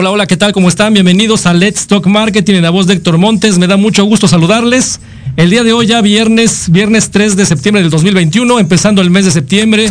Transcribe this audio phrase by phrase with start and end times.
[0.00, 0.52] Hola, hola, ¿qué tal?
[0.52, 0.94] ¿Cómo están?
[0.94, 3.58] Bienvenidos a Let's Talk Marketing en la voz de Héctor Montes.
[3.58, 5.00] Me da mucho gusto saludarles.
[5.36, 9.24] El día de hoy ya viernes, viernes 3 de septiembre del 2021, empezando el mes
[9.24, 9.90] de septiembre,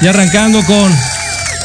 [0.00, 0.92] ya arrancando con,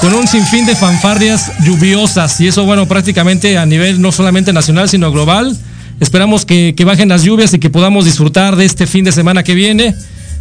[0.01, 2.41] con un sinfín de fanfarrias lluviosas.
[2.41, 5.55] Y eso, bueno, prácticamente a nivel no solamente nacional, sino global.
[5.99, 9.43] Esperamos que, que bajen las lluvias y que podamos disfrutar de este fin de semana
[9.43, 9.93] que viene.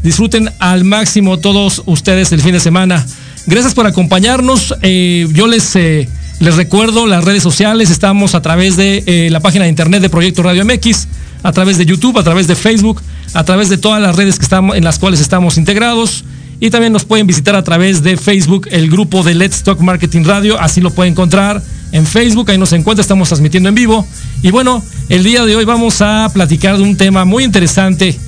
[0.02, 3.04] Disfruten al máximo todos ustedes el fin de semana.
[3.46, 4.74] Gracias por acompañarnos.
[4.80, 5.76] Eh, yo les...
[5.76, 6.08] Eh,
[6.42, 10.10] les recuerdo las redes sociales, estamos a través de eh, la página de internet de
[10.10, 11.06] Proyecto Radio MX,
[11.44, 13.00] a través de YouTube, a través de Facebook,
[13.32, 16.24] a través de todas las redes que estamos, en las cuales estamos integrados.
[16.58, 20.24] Y también nos pueden visitar a través de Facebook, el grupo de Let's Talk Marketing
[20.24, 24.04] Radio, así lo pueden encontrar en Facebook, ahí nos encuentra, estamos transmitiendo en vivo.
[24.42, 28.18] Y bueno, el día de hoy vamos a platicar de un tema muy interesante,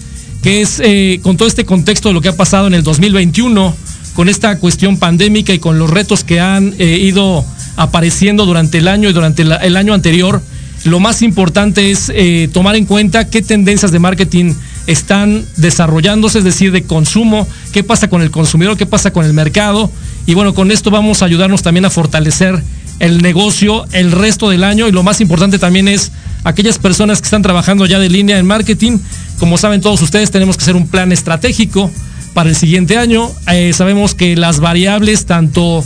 [0.40, 3.74] que es eh, con todo este contexto de lo que ha pasado en el 2021,
[4.14, 7.44] con esta cuestión pandémica y con los retos que han eh, ido
[7.76, 10.42] apareciendo durante el año y durante el año anterior,
[10.84, 14.52] lo más importante es eh, tomar en cuenta qué tendencias de marketing
[14.86, 19.32] están desarrollándose, es decir, de consumo, qué pasa con el consumidor, qué pasa con el
[19.32, 19.90] mercado.
[20.26, 22.62] Y bueno, con esto vamos a ayudarnos también a fortalecer
[23.00, 26.12] el negocio el resto del año y lo más importante también es
[26.44, 28.98] aquellas personas que están trabajando ya de línea en marketing.
[29.38, 31.90] Como saben todos ustedes, tenemos que hacer un plan estratégico
[32.34, 33.30] para el siguiente año.
[33.50, 35.82] Eh, sabemos que las variables, tanto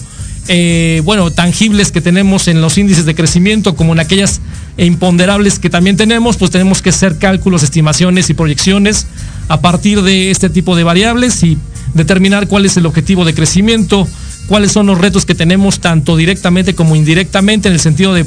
[0.49, 4.41] eh, bueno, tangibles que tenemos en los índices de crecimiento como en aquellas
[4.79, 9.07] imponderables que también tenemos, pues tenemos que hacer cálculos, estimaciones y proyecciones
[9.49, 11.59] a partir de este tipo de variables y
[11.93, 14.09] determinar cuál es el objetivo de crecimiento,
[14.47, 18.25] cuáles son los retos que tenemos tanto directamente como indirectamente en el sentido de,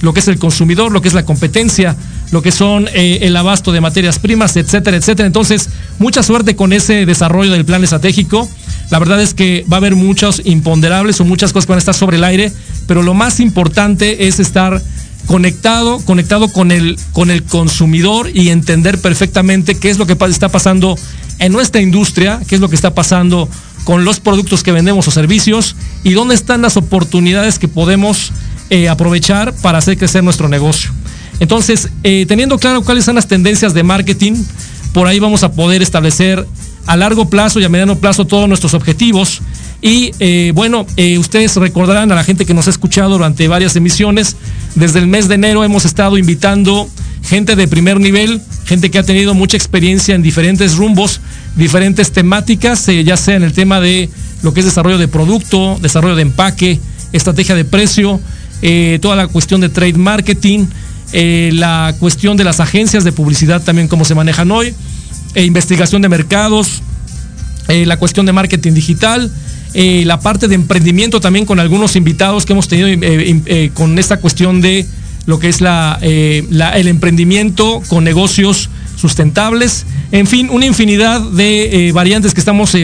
[0.00, 1.96] lo que es el consumidor, lo que es la competencia,
[2.30, 5.26] lo que son eh, el abasto de materias primas, etcétera, etcétera.
[5.26, 5.68] Entonces,
[5.98, 8.48] mucha suerte con ese desarrollo del plan estratégico.
[8.90, 11.80] La verdad es que va a haber muchos imponderables o muchas cosas que van a
[11.80, 12.52] estar sobre el aire,
[12.86, 14.82] pero lo más importante es estar
[15.26, 20.48] conectado, conectado con el, con el consumidor y entender perfectamente qué es lo que está
[20.48, 20.98] pasando
[21.38, 23.48] en nuestra industria, qué es lo que está pasando
[23.84, 28.32] con los productos que vendemos o servicios y dónde están las oportunidades que podemos
[28.72, 30.92] eh, aprovechar para hacer crecer nuestro negocio.
[31.40, 34.34] Entonces, eh, teniendo claro cuáles son las tendencias de marketing,
[34.92, 36.46] por ahí vamos a poder establecer
[36.86, 39.40] a largo plazo y a mediano plazo todos nuestros objetivos.
[39.82, 40.86] Y eh, bueno,
[41.18, 44.36] ustedes recordarán a la gente que nos ha escuchado durante varias emisiones,
[44.76, 46.88] desde el mes de enero hemos estado invitando
[47.24, 51.20] gente de primer nivel, gente que ha tenido mucha experiencia en diferentes rumbos,
[51.56, 54.08] diferentes temáticas, ya sea en el tema de
[54.42, 56.78] lo que es desarrollo de producto, desarrollo de empaque,
[57.12, 58.20] estrategia de precio,
[59.00, 60.66] toda la cuestión de trade marketing,
[61.12, 64.74] la cuestión de las agencias de publicidad también como se manejan hoy
[65.34, 66.82] eh, investigación de mercados,
[67.68, 69.30] eh, la cuestión de marketing digital,
[69.74, 72.88] eh, la parte de emprendimiento también con algunos invitados que hemos tenido
[73.74, 74.84] con esta cuestión de
[75.26, 79.86] lo que es el emprendimiento con negocios sustentables.
[80.10, 82.76] En fin, una infinidad de variantes que estamos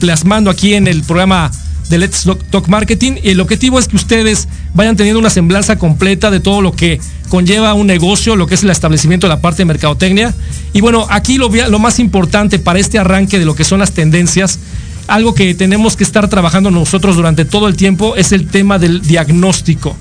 [0.00, 1.52] plasmando aquí en el programa
[1.88, 3.14] de Let's Talk Marketing.
[3.22, 7.00] Y el objetivo es que ustedes vayan teniendo una semblanza completa de todo lo que
[7.28, 10.34] conlleva un negocio, lo que es el establecimiento de la parte de mercadotecnia.
[10.72, 13.92] Y bueno, aquí lo, lo más importante para este arranque de lo que son las
[13.92, 14.58] tendencias,
[15.06, 19.02] algo que tenemos que estar trabajando nosotros durante todo el tiempo es el tema del
[19.02, 19.96] diagnóstico.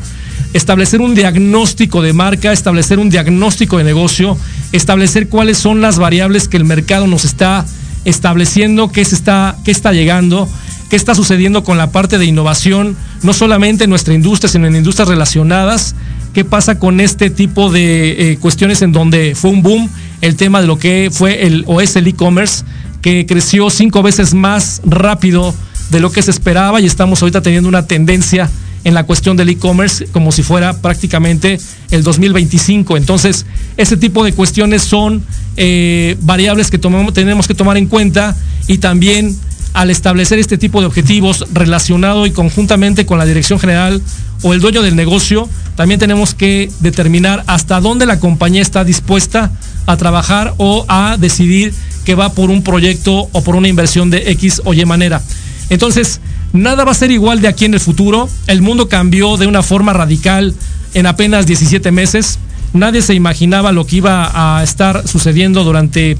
[0.53, 4.37] Establecer un diagnóstico de marca, establecer un diagnóstico de negocio,
[4.71, 7.65] establecer cuáles son las variables que el mercado nos está
[8.05, 10.47] estableciendo, qué, se está, qué está llegando,
[10.93, 14.75] qué está sucediendo con la parte de innovación, no solamente en nuestra industria, sino en
[14.75, 15.95] industrias relacionadas,
[16.35, 19.89] qué pasa con este tipo de eh, cuestiones en donde fue un boom
[20.21, 22.63] el tema de lo que fue el o es el e-commerce,
[23.01, 25.55] que creció cinco veces más rápido
[25.89, 28.47] de lo que se esperaba y estamos ahorita teniendo una tendencia
[28.83, 31.59] en la cuestión del e-commerce como si fuera prácticamente
[31.89, 32.97] el 2025.
[32.97, 33.47] Entonces,
[33.77, 35.23] ese tipo de cuestiones son
[35.57, 38.35] eh, variables que tenemos que tomar en cuenta
[38.67, 39.35] y también
[39.73, 44.01] al establecer este tipo de objetivos relacionado y conjuntamente con la dirección general
[44.41, 49.51] o el dueño del negocio, también tenemos que determinar hasta dónde la compañía está dispuesta
[49.85, 51.73] a trabajar o a decidir
[52.05, 55.21] que va por un proyecto o por una inversión de X o Y manera.
[55.69, 56.19] Entonces,
[56.51, 58.29] nada va a ser igual de aquí en el futuro.
[58.47, 60.53] El mundo cambió de una forma radical
[60.93, 62.37] en apenas 17 meses.
[62.73, 66.17] Nadie se imaginaba lo que iba a estar sucediendo durante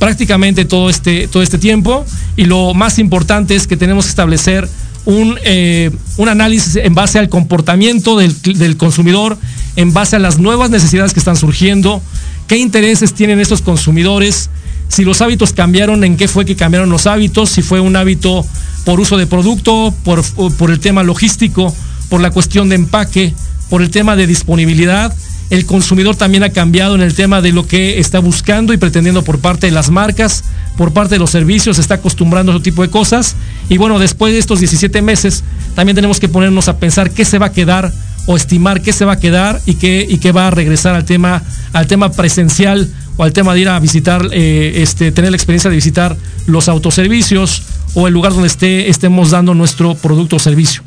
[0.00, 2.04] prácticamente todo este, todo este tiempo.
[2.36, 4.68] Y lo más importante es que tenemos que establecer
[5.04, 9.38] un, eh, un análisis en base al comportamiento del, del, consumidor,
[9.76, 12.02] en base a las nuevas necesidades que están surgiendo,
[12.48, 14.50] qué intereses tienen estos consumidores,
[14.88, 18.44] si los hábitos cambiaron, en qué fue que cambiaron los hábitos, si fue un hábito
[18.84, 20.24] por uso de producto, por,
[20.56, 21.74] por el tema logístico,
[22.08, 23.32] por la cuestión de empaque,
[23.68, 25.14] por el tema de disponibilidad.
[25.50, 29.22] El consumidor también ha cambiado en el tema de lo que está buscando y pretendiendo
[29.24, 30.44] por parte de las marcas,
[30.76, 33.34] por parte de los servicios, se está acostumbrando a ese tipo de cosas.
[33.68, 35.42] Y bueno, después de estos 17 meses,
[35.74, 37.92] también tenemos que ponernos a pensar qué se va a quedar
[38.26, 41.04] o estimar qué se va a quedar y qué, y qué va a regresar al
[41.04, 41.42] tema,
[41.72, 45.68] al tema presencial o al tema de ir a visitar, eh, este, tener la experiencia
[45.68, 47.62] de visitar los autoservicios
[47.94, 50.82] o el lugar donde esté, estemos dando nuestro producto o servicio.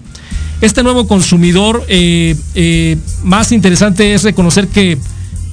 [0.61, 4.97] Este nuevo consumidor, eh, eh, más interesante es reconocer que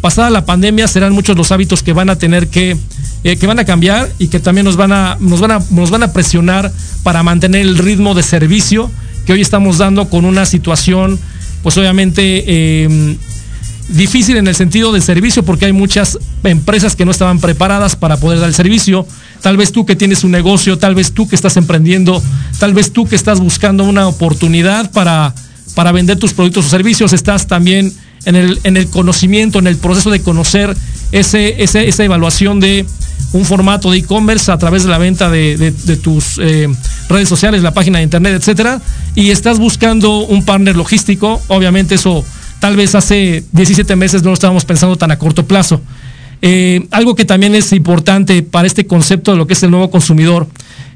[0.01, 2.77] pasada la pandemia serán muchos los hábitos que van a tener que,
[3.25, 5.91] eh, que van a cambiar y que también nos van, a, nos, van a, nos
[5.91, 8.91] van a presionar para mantener el ritmo de servicio
[9.27, 11.19] que hoy estamos dando con una situación,
[11.63, 12.89] pues obviamente
[13.91, 18.17] difícil en el sentido del servicio porque hay muchas empresas que no estaban preparadas para
[18.19, 19.07] poder dar el servicio.
[19.41, 22.23] Tal vez tú que tienes un negocio, tal vez tú que estás emprendiendo,
[22.59, 25.35] tal vez tú que estás buscando una oportunidad para,
[25.75, 27.93] para vender tus productos o servicios, estás también
[28.25, 30.77] en el, en el conocimiento, en el proceso de conocer
[31.13, 32.87] ese, ese, esa evaluación de
[33.33, 36.69] un formato de e-commerce a través de la venta de, tus eh,
[37.09, 38.81] redes sociales, la página de internet, etcétera,
[39.15, 42.25] y estás buscando un partner logístico, obviamente eso
[42.61, 45.81] tal vez hace 17 meses no lo estábamos pensando tan a corto plazo.
[46.43, 49.91] Eh, algo que también es importante para este concepto de lo que es el nuevo
[49.91, 50.47] consumidor.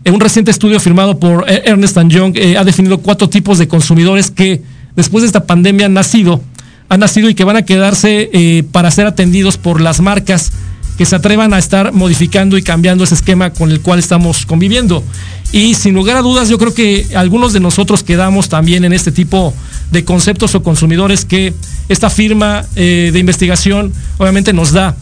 [0.05, 4.31] En un reciente estudio firmado por Ernest Young eh, ha definido cuatro tipos de consumidores
[4.31, 4.63] que
[4.97, 6.41] después de esta pandemia han nacido,
[6.89, 10.53] han nacido y que van a quedarse eh, para ser atendidos por las marcas
[10.97, 15.03] que se atrevan a estar modificando y cambiando ese esquema con el cual estamos conviviendo.
[15.53, 19.13] Y sin lugar a dudas, yo creo que algunos de nosotros quedamos también en este
[19.13, 19.55] tipo
[19.91, 21.55] de conceptos o consumidores que
[21.89, 24.97] esta firma eh, de investigación obviamente nos da.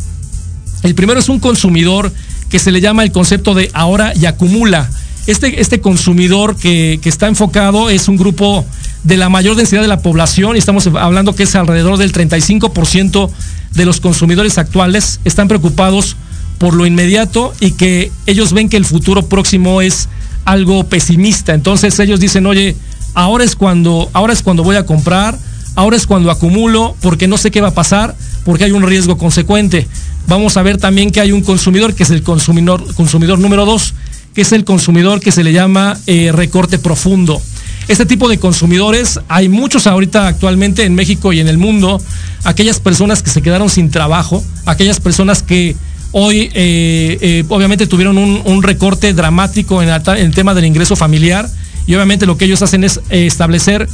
[0.82, 2.12] El primero es un consumidor
[2.50, 4.90] que se le llama el concepto de ahora y acumula.
[5.26, 8.66] Este, este consumidor que, que está enfocado es un grupo
[9.04, 13.30] de la mayor densidad de la población y estamos hablando que es alrededor del 35%
[13.74, 16.16] de los consumidores actuales están preocupados
[16.58, 20.08] por lo inmediato y que ellos ven que el futuro próximo es
[20.44, 21.54] algo pesimista.
[21.54, 22.76] Entonces ellos dicen, oye,
[23.14, 25.36] ahora es cuando, ahora es cuando voy a comprar,
[25.74, 29.18] ahora es cuando acumulo, porque no sé qué va a pasar, porque hay un riesgo
[29.18, 29.88] consecuente.
[30.28, 33.94] Vamos a ver también que hay un consumidor que es el consumidor, consumidor número dos,
[34.34, 37.42] que es el consumidor que se le llama eh, recorte profundo.
[37.88, 42.00] Este tipo de consumidores, hay muchos ahorita actualmente en México y en el mundo,
[42.44, 45.76] aquellas personas que se quedaron sin trabajo, aquellas personas que
[46.12, 51.48] hoy eh, eh, obviamente tuvieron un, recorte dramático en el, tema del ingreso familiar
[51.86, 53.88] y obviamente lo que ellos hacen es eh, establecer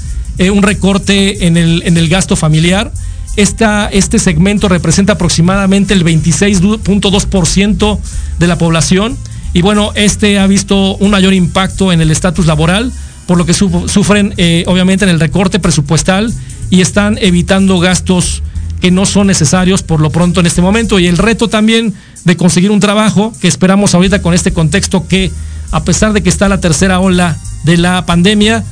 [0.52, 2.92] un recorte en el, en el gasto familiar.
[3.35, 7.99] Esta, este segmento representa aproximadamente el 26.2%
[8.38, 9.16] de la población
[9.52, 12.92] y bueno, este ha visto un mayor impacto en el estatus laboral
[13.28, 16.32] por lo que sufren eh, obviamente en el recorte presupuestal
[16.70, 18.42] y están evitando gastos
[18.80, 20.99] que no son necesarios por lo pronto en este momento.
[20.99, 21.92] Y el reto también
[22.25, 25.30] de conseguir un trabajo, que esperamos ahorita con este contexto que
[25.73, 28.64] a pesar de que está la tercera ola de la pandemia,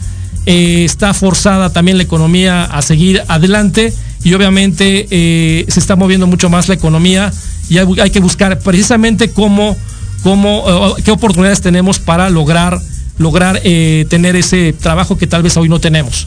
[0.47, 3.93] eh, está forzada también la economía a seguir adelante
[4.25, 7.31] y obviamente eh, se está moviendo mucho más la economía
[7.69, 9.77] y hay, que buscar precisamente cómo,
[10.23, 12.81] cómo, qué oportunidades tenemos para lograr
[13.19, 16.27] lograr eh, tener ese trabajo que tal vez hoy no tenemos.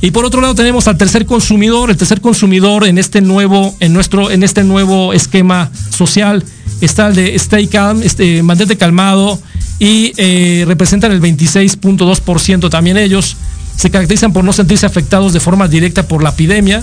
[0.00, 3.94] Y por otro lado tenemos al tercer consumidor, el tercer consumidor en este nuevo, en
[3.94, 6.44] nuestro, en este nuevo esquema social
[6.82, 9.40] está el de Stay Calm, este, mantente calmado
[9.78, 13.36] y eh, representan el 26.2% también ellos.
[13.76, 16.82] Se caracterizan por no sentirse afectados de forma directa por la epidemia.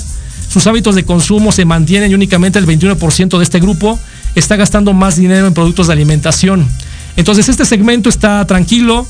[0.49, 3.97] Sus hábitos de consumo se mantienen y únicamente el 21% de este grupo
[4.35, 6.67] está gastando más dinero en productos de alimentación.
[7.15, 9.07] Entonces este segmento está tranquilo,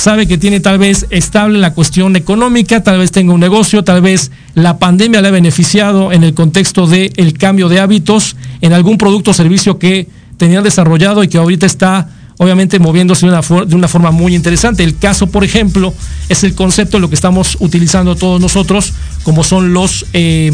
[0.00, 4.00] sabe que tiene tal vez estable la cuestión económica, tal vez tenga un negocio, tal
[4.00, 8.72] vez la pandemia le ha beneficiado en el contexto del el cambio de hábitos en
[8.72, 13.66] algún producto o servicio que tenía desarrollado y que ahorita está obviamente moviéndose de una,
[13.66, 14.82] de una, forma muy interesante.
[14.82, 15.92] El caso, por ejemplo,
[16.30, 20.50] es el concepto de lo que estamos utilizando todos nosotros, como son los, eh,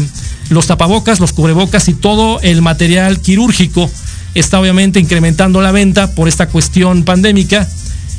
[0.49, 3.89] los tapabocas, los cubrebocas y todo el material quirúrgico.
[4.35, 7.65] Está obviamente incrementando la venta por esta cuestión pandémica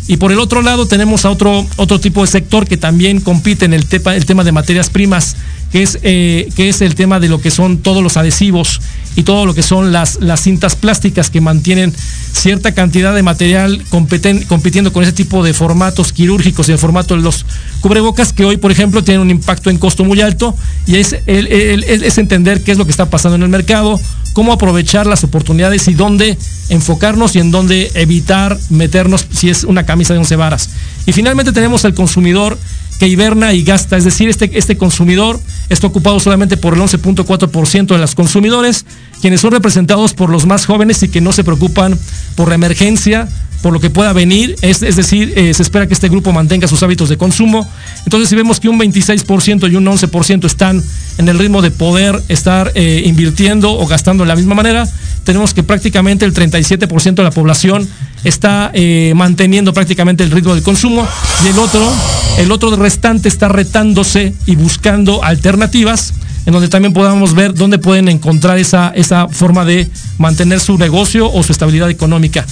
[0.09, 3.67] y por el otro lado tenemos a otro, otro tipo de sector que también compite
[3.67, 5.37] en el, el tema de materias primas,
[5.73, 8.81] que es, eh, que es el tema de lo que son todos los adhesivos
[9.17, 11.93] y todo lo que son las, las cintas plásticas que mantienen
[12.33, 17.17] cierta cantidad de material competen, compitiendo con ese tipo de formatos quirúrgicos y el formato
[17.17, 17.45] de los
[17.81, 20.57] cubrebocas que hoy, por ejemplo, tienen un impacto en costo muy alto
[20.87, 24.01] y es, el, es entender qué es lo que está pasando en el mercado,
[24.33, 29.85] cómo aprovechar las oportunidades y dónde enfocarnos y en dónde evitar meternos si es una
[29.85, 30.71] camisa de once varas.
[31.07, 32.57] Y finalmente tenemos el consumidor
[32.99, 37.87] que hiberna y gasta, es decir, este, este consumidor está ocupado solamente por el 11.4%
[37.87, 38.85] de los consumidores,
[39.21, 41.99] quienes son representados por los más jóvenes y que no se preocupan
[42.35, 43.29] por la emergencia,
[43.63, 46.83] por lo que pueda venir, es, decir, eh, se espera que este grupo mantenga sus
[46.83, 47.69] hábitos de consumo.
[48.05, 50.83] Entonces, si vemos que un 26% y un 11% están
[51.19, 54.89] en el ritmo de poder estar eh, invirtiendo o gastando de la misma manera,
[55.25, 57.89] tenemos que prácticamente el 37% de la población
[58.25, 61.07] está eh, manteniendo prácticamente el ritmo del consumo
[61.45, 61.93] y el otro,
[62.39, 66.15] el otro restante está retándose y buscando alternativas
[66.47, 69.87] en donde también podamos ver dónde pueden encontrar esa, esa forma de
[70.17, 72.47] mantener su negocio o su estabilidad económica.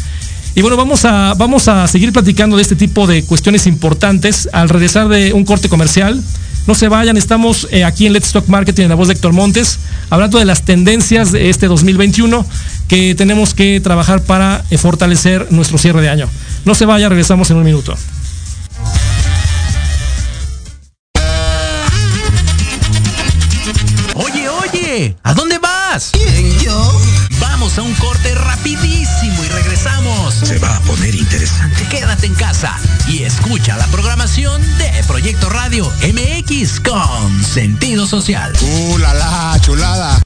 [0.56, 4.70] Y bueno, vamos a, vamos a seguir platicando de este tipo de cuestiones importantes al
[4.70, 6.22] regresar de un corte comercial.
[6.66, 9.34] No se vayan, estamos eh, aquí en Let's Stock Marketing en la voz de Héctor
[9.34, 12.46] Montes, hablando de las tendencias de este 2021
[12.88, 16.26] que tenemos que trabajar para eh, fortalecer nuestro cierre de año.
[16.64, 17.94] No se vaya, regresamos en un minuto.
[24.14, 26.12] Oye, oye, ¿a dónde vas?
[26.14, 26.92] ¿Quién, yo?
[27.66, 30.34] Vamos a un corte rapidísimo y regresamos.
[30.34, 31.82] Se va a poner interesante.
[31.88, 38.52] Quédate en casa y escucha la programación de Proyecto Radio MX con sentido social.
[38.62, 40.22] ¡Uh, la, la chulada!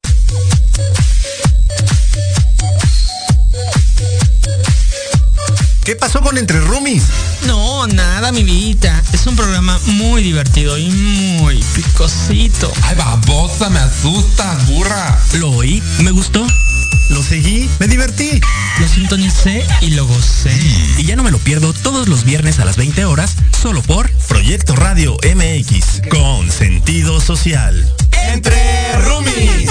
[5.82, 7.04] ¿Qué pasó con Entre Rumis?
[7.46, 9.02] No, nada, mi vida.
[9.14, 12.70] Es un programa muy divertido y muy picosito.
[12.82, 15.18] Ay, babosa, me asustas, burra.
[15.38, 16.46] Lo oí, me gustó.
[17.10, 18.40] Lo seguí, me divertí.
[18.78, 20.52] Lo sintonicé y lo gocé.
[20.98, 24.10] Y ya no me lo pierdo todos los viernes a las 20 horas, solo por
[24.28, 27.92] Proyecto Radio MX, con sentido social.
[28.32, 29.68] Entre Rumis.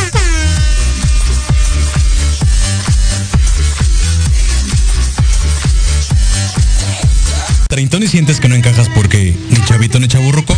[7.70, 10.58] Treintón y sientes que no encajas porque ni chavito ni chaburruco.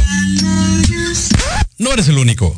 [1.78, 2.58] No eres el único.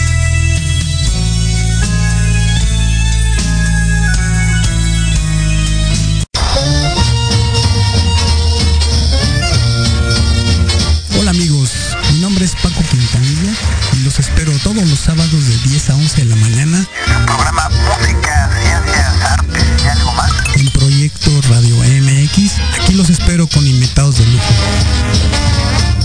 [12.41, 13.53] Nombre es Paco Quintanilla
[13.93, 16.87] y los espero todos los sábados de 10 a 11 de la mañana.
[17.05, 20.31] En el programa Música, Ciencias, Artes y algo más.
[20.55, 26.00] En Proyecto Radio MX, aquí los espero con invitados de lujo.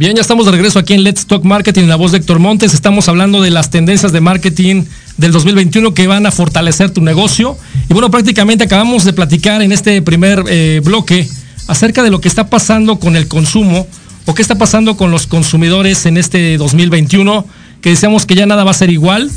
[0.00, 2.72] Bien, ya estamos de regreso aquí en Let's Talk Marketing, la voz de Héctor Montes.
[2.72, 4.84] Estamos hablando de las tendencias de marketing
[5.18, 7.58] del 2021 que van a fortalecer tu negocio.
[7.86, 11.28] Y bueno, prácticamente acabamos de platicar en este primer eh, bloque
[11.66, 13.86] acerca de lo que está pasando con el consumo
[14.24, 17.44] o qué está pasando con los consumidores en este 2021,
[17.82, 19.30] que decíamos que ya nada va a ser igual,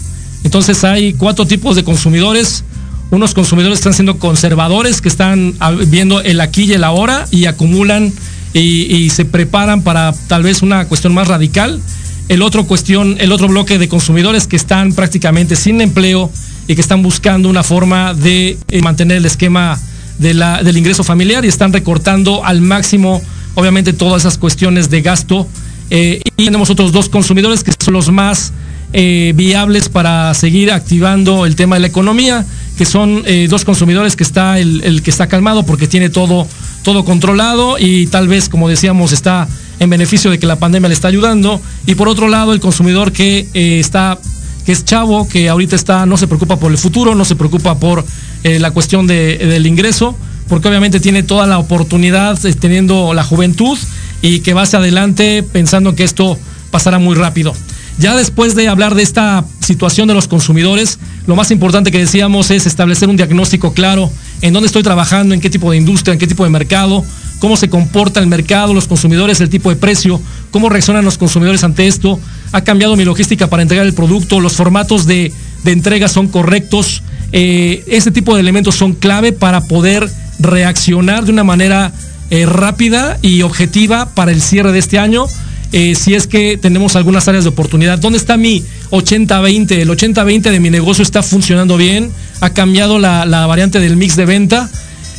[0.46, 2.64] Entonces hay cuatro tipos de consumidores.
[3.12, 5.56] Unos consumidores están siendo conservadores, que están
[5.88, 8.14] viendo el aquí y el ahora y acumulan
[8.54, 11.82] y, se preparan para tal vez una cuestión más radical.
[12.30, 16.32] El otro cuestión, el otro bloque de consumidores que están prácticamente sin empleo
[16.68, 19.80] y que están buscando una forma de eh, mantener el esquema
[20.20, 23.22] de la- del ingreso familiar y están recortando al máximo,
[23.56, 25.48] obviamente, todas esas cuestiones de gasto.
[25.90, 28.54] Eh, y tenemos otros dos consumidores que son los más
[28.94, 32.46] eh, viables para seguir activando el tema de la economía,
[32.78, 36.48] que son eh, dos consumidores que está el, el que está calmado porque tiene todo,
[36.84, 39.48] todo controlado y tal vez, como decíamos, está
[39.80, 41.62] en beneficio de que la pandemia le está ayudando.
[41.86, 44.18] Y por otro lado, el consumidor que eh, está
[44.66, 47.78] que es chavo, que ahorita está, no se preocupa por el futuro, no se preocupa
[47.80, 48.06] por
[48.46, 50.16] eh, la cuestión de- del ingreso,
[50.48, 53.78] porque obviamente tiene toda la oportunidad teniendo la juventud
[54.22, 56.38] y que va hacia adelante pensando que esto
[56.72, 57.54] pasará muy rápido.
[58.00, 62.52] Ya después de hablar de esta situación de los consumidores, lo más importante que decíamos
[62.52, 66.20] es establecer un diagnóstico claro en dónde estoy trabajando, en qué tipo de industria, en
[66.20, 67.06] qué tipo de mercado,
[67.40, 70.20] cómo se comporta el mercado, los consumidores, el tipo de precio,
[70.52, 72.20] cómo reaccionan los consumidores ante esto.
[72.52, 75.32] Ha cambiado mi logística para entregar el producto, los formatos de,
[75.66, 77.04] entrega son correctos.
[77.32, 81.94] Eh, ese tipo de elementos son clave para poder reaccionar de una manera
[82.30, 85.28] eh, rápida y objetiva para el cierre de este año.
[85.74, 87.98] Eh, si es que tenemos algunas áreas de oportunidad.
[87.98, 89.72] ¿Dónde está mi 80-20?
[89.72, 92.12] El 80-20 de mi negocio está funcionando bien.
[92.42, 94.70] Ha cambiado la, variante del mix de venta.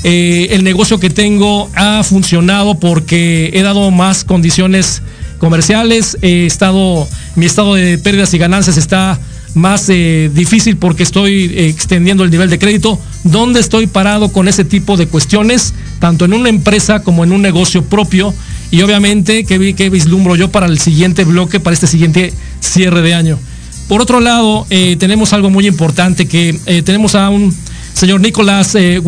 [0.05, 5.03] Eh, el negocio que tengo ha funcionado porque he dado más condiciones
[5.39, 6.17] comerciales.
[6.23, 9.19] Estado, mi estado de pérdidas y ganancias está
[9.55, 13.01] más eh, difícil porque estoy extendiendo el nivel de crédito.
[13.23, 15.75] ¿Dónde estoy parado con ese tipo de cuestiones?
[16.01, 18.35] Tanto en una empresa como en un negocio propio.
[18.75, 23.15] Y obviamente, ¿qué, qué vislumbro yo para el siguiente bloque, para este siguiente cierre de
[23.15, 23.39] año?
[23.87, 27.55] Por otro lado, eh, tenemos algo muy importante que eh, tenemos a un
[27.93, 29.01] señor Nicolás eh,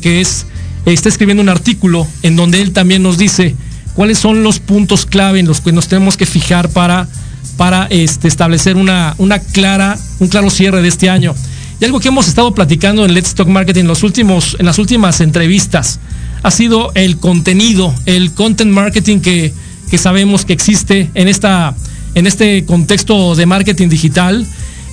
[0.00, 0.46] que es,
[0.84, 3.54] está escribiendo un artículo en donde él también nos dice
[3.94, 7.06] cuáles son los puntos clave en los que nos tenemos que fijar para,
[7.56, 11.36] para este, establecer una, una clara, un claro cierre de este año.
[11.80, 14.80] Y algo que hemos estado platicando en Let's Talk Marketing en, los últimos, en las
[14.80, 16.00] últimas entrevistas
[16.42, 19.52] ha sido el contenido, el content marketing que,
[19.90, 21.74] que sabemos que existe en, esta,
[22.14, 24.46] en este contexto de marketing digital.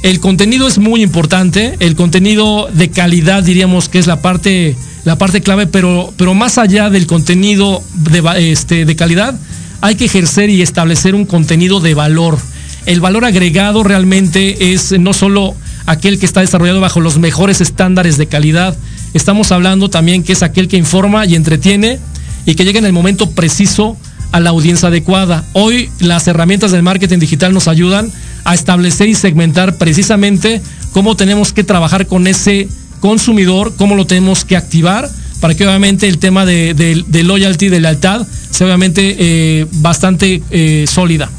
[0.03, 5.17] El contenido es muy importante, el contenido de calidad diríamos que es la parte, la
[5.17, 9.39] parte clave, pero, pero más allá del contenido de, este, de calidad,
[9.81, 12.37] hay que ejercer y establecer un contenido de valor.
[12.85, 18.17] El valor agregado realmente es no solo aquel que está desarrollado bajo los mejores estándares
[18.17, 18.77] de calidad,
[19.13, 21.99] estamos hablando también que es aquel que informa y entretiene
[22.45, 23.97] y que llega en el momento preciso
[24.31, 25.43] a la audiencia adecuada.
[25.53, 28.11] Hoy las herramientas del marketing digital nos ayudan
[28.45, 32.67] a establecer y segmentar precisamente cómo tenemos que trabajar con ese
[32.99, 37.69] consumidor, cómo lo tenemos que activar para que obviamente el tema de, de- de loyalty,
[37.69, 41.29] de lealtad, sea obviamente eh, bastante eh, sólida.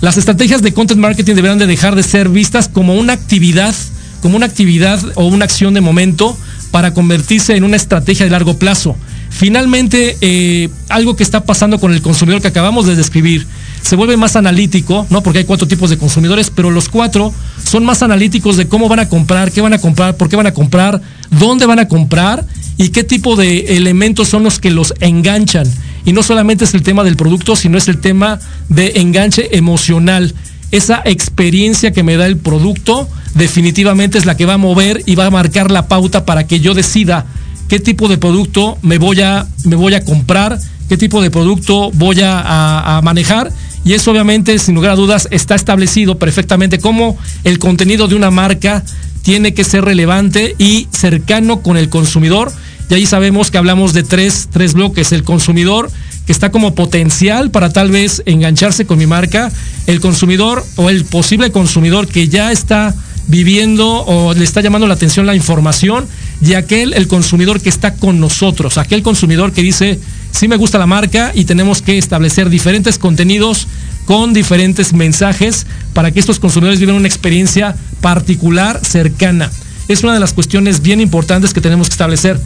[0.00, 3.74] Las estrategias de content marketing deberán de dejar de ser vistas como una actividad,
[4.20, 6.36] como una actividad o una acción de momento
[6.72, 8.96] para convertirse en una estrategia de largo plazo.
[9.30, 13.46] Finalmente, eh, algo que está pasando con el consumidor que acabamos de describir,
[13.82, 15.22] se vuelve más analítico, ¿no?
[15.22, 17.32] Porque hay cuatro tipos de consumidores, pero los cuatro
[17.64, 20.46] son más analíticos de cómo van a comprar, qué van a comprar, por qué van
[20.46, 22.44] a comprar, dónde van a comprar
[22.78, 25.66] y qué tipo de elementos son los que los enganchan.
[26.04, 30.34] Y no solamente es el tema del producto, sino es el tema de enganche emocional.
[30.72, 35.14] Esa experiencia que me da el producto definitivamente es la que va a mover y
[35.14, 37.26] va a marcar la pauta para que yo decida
[37.68, 40.58] qué tipo de producto me voy a, me voy a comprar,
[40.88, 43.52] qué tipo de producto voy a, manejar.
[43.84, 48.30] Y eso obviamente, sin lugar a dudas, está establecido perfectamente como el contenido de una
[48.30, 48.82] marca
[49.22, 52.52] tiene que ser relevante y cercano con el consumidor.
[52.88, 55.12] Y ahí sabemos que hablamos de tres, tres bloques.
[55.12, 55.90] El consumidor
[56.26, 59.50] que está como potencial para tal vez engancharse con mi marca.
[59.86, 62.94] El consumidor o el posible consumidor que ya está
[63.28, 66.06] viviendo o le está llamando la atención la información
[66.40, 69.98] y aquel, el consumidor que está con nosotros, aquel consumidor que dice,
[70.32, 73.68] sí me gusta la marca y tenemos que establecer diferentes contenidos
[74.06, 79.50] con diferentes mensajes para que estos consumidores vivan una experiencia particular, cercana.
[79.88, 82.40] Es una de las cuestiones bien importantes que tenemos que establecer.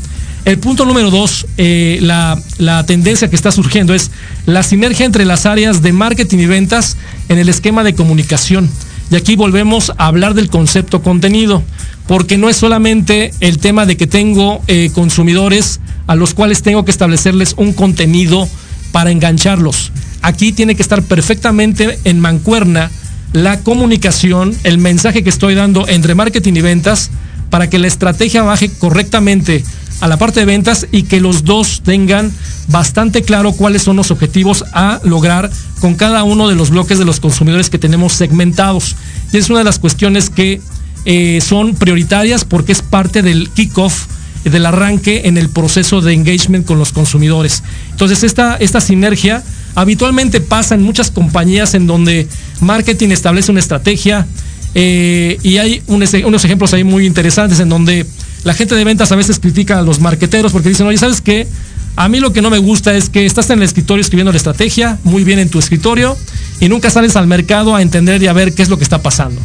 [0.46, 4.12] El punto número dos, eh, la, tendencia que está surgiendo es
[4.46, 6.96] la sinergia entre las áreas de marketing y ventas
[7.28, 8.70] en el esquema de comunicación.
[9.10, 11.64] Y aquí volvemos a hablar del concepto contenido,
[12.06, 16.84] porque no es solamente el tema de que tengo eh, consumidores a los cuales tengo
[16.84, 18.48] que establecerles un contenido
[18.92, 19.90] para engancharlos.
[20.22, 22.92] Aquí tiene que estar perfectamente en mancuerna
[23.32, 27.10] la comunicación, el mensaje que estoy dando entre marketing y ventas
[27.50, 29.64] para que la estrategia baje correctamente
[30.00, 32.32] a la parte de ventas y que los dos tengan
[32.68, 37.04] bastante claro cuáles son los objetivos a lograr con cada uno de los bloques de
[37.04, 38.96] los consumidores que tenemos segmentados.
[39.32, 40.60] Y es una de las cuestiones que
[41.04, 44.06] eh, son prioritarias porque es parte del kickoff,
[44.44, 47.62] del arranque en el proceso de engagement con los consumidores.
[47.90, 49.42] Entonces esta, esta sinergia
[49.74, 52.28] habitualmente pasa en muchas compañías en donde
[52.60, 54.26] marketing establece una estrategia
[54.74, 58.06] eh, y hay unos ejemplos ahí muy interesantes en donde
[58.46, 61.48] la gente de ventas a veces critica a los marqueteros porque dicen, oye, ¿sabes qué?
[61.96, 64.36] A mí lo que no me gusta es que estás en el escritorio escribiendo la
[64.36, 66.16] estrategia, muy bien en tu escritorio,
[66.60, 69.02] y nunca sales al mercado a entender y a ver qué es lo que está
[69.02, 69.40] pasando.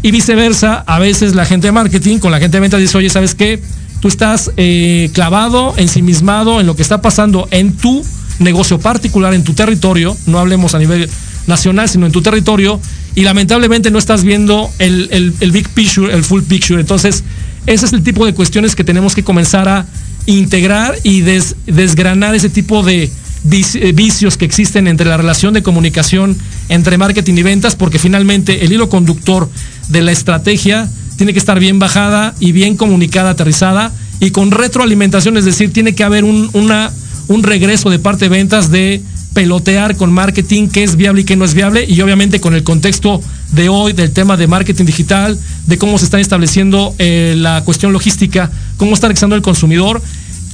[0.00, 3.10] Y viceversa, a veces la gente de marketing con la gente de ventas dice, oye,
[3.10, 3.60] ¿sabes qué?
[4.00, 8.02] Tú estás eh, clavado, ensimismado en lo que está pasando en tu
[8.38, 11.10] negocio particular, en tu territorio, no hablemos a nivel
[11.46, 12.80] nacional, sino en tu territorio,
[13.14, 16.80] y lamentablemente no estás viendo el, el big picture, el full picture.
[16.80, 17.22] Entonces,
[17.70, 19.86] ese es el tipo de cuestiones que tenemos que comenzar a
[20.26, 26.36] integrar y desgranar ese tipo de eh, vicios que existen entre la relación de comunicación
[26.68, 29.48] entre marketing y ventas, porque finalmente el hilo conductor
[29.88, 35.36] de la estrategia tiene que estar bien bajada y bien comunicada, aterrizada y con retroalimentación,
[35.36, 39.00] es decir, tiene que haber un, un regreso de parte de ventas de
[39.32, 42.64] pelotear con marketing, qué es viable y qué no es viable, y obviamente con el
[42.64, 47.62] contexto de hoy, del tema de marketing digital, de cómo se está estableciendo eh, la
[47.64, 50.02] cuestión logística, cómo está realizando el consumidor,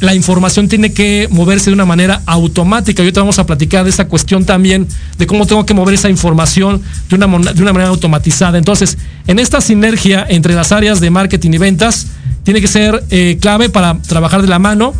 [0.01, 3.03] la información tiene que moverse de una manera automática.
[3.03, 4.87] Y ahorita vamos a platicar de esa cuestión también,
[5.17, 8.59] de cómo tengo que mover esa información de una, de una manera automatizada.
[8.59, 12.09] Entonces, en esta sinergia entre las áreas de marketing y ventas,
[12.45, 14.95] tiene que ser eh, clave para trabajar de la mano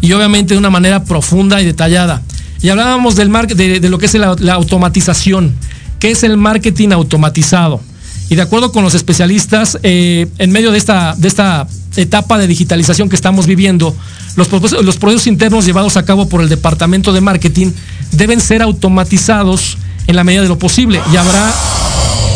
[0.00, 2.22] y obviamente de una manera profunda y detallada.
[2.62, 5.54] Y hablábamos del de, de lo que es la, automatización.
[5.98, 7.80] ¿Qué es el marketing automatizado?
[8.28, 12.46] Y de acuerdo con los especialistas, eh, en medio de esta, de esta etapa de
[12.46, 13.94] digitalización que estamos viviendo,
[14.36, 17.72] los, los procesos internos llevados a cabo por el departamento de marketing
[18.12, 21.00] deben ser automatizados en la medida de lo posible.
[21.12, 21.52] Y habrá,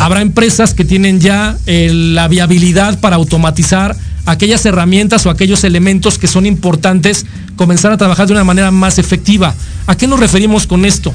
[0.00, 6.18] habrá empresas que tienen ya eh, la viabilidad para automatizar aquellas herramientas o aquellos elementos
[6.18, 9.54] que son importantes comenzar a trabajar de una manera más efectiva.
[9.86, 11.14] ¿A qué nos referimos con esto?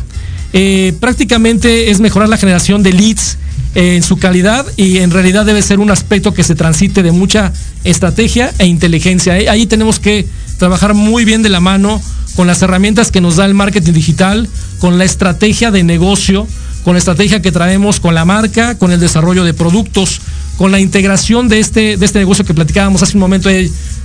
[0.54, 3.38] Eh, prácticamente es mejorar la generación de leads
[3.76, 7.12] eh, en su calidad y en realidad debe ser un aspecto que se transite de
[7.12, 9.34] mucha estrategia e inteligencia.
[9.34, 10.26] Ahí tenemos que
[10.58, 12.02] trabajar muy bien de la mano
[12.36, 16.48] con las herramientas que nos da el marketing digital, con la estrategia de negocio,
[16.84, 20.22] con la estrategia que traemos con la marca, con el desarrollo de productos,
[20.60, 23.50] con la integración de este, de este negocio que platicábamos hace un momento.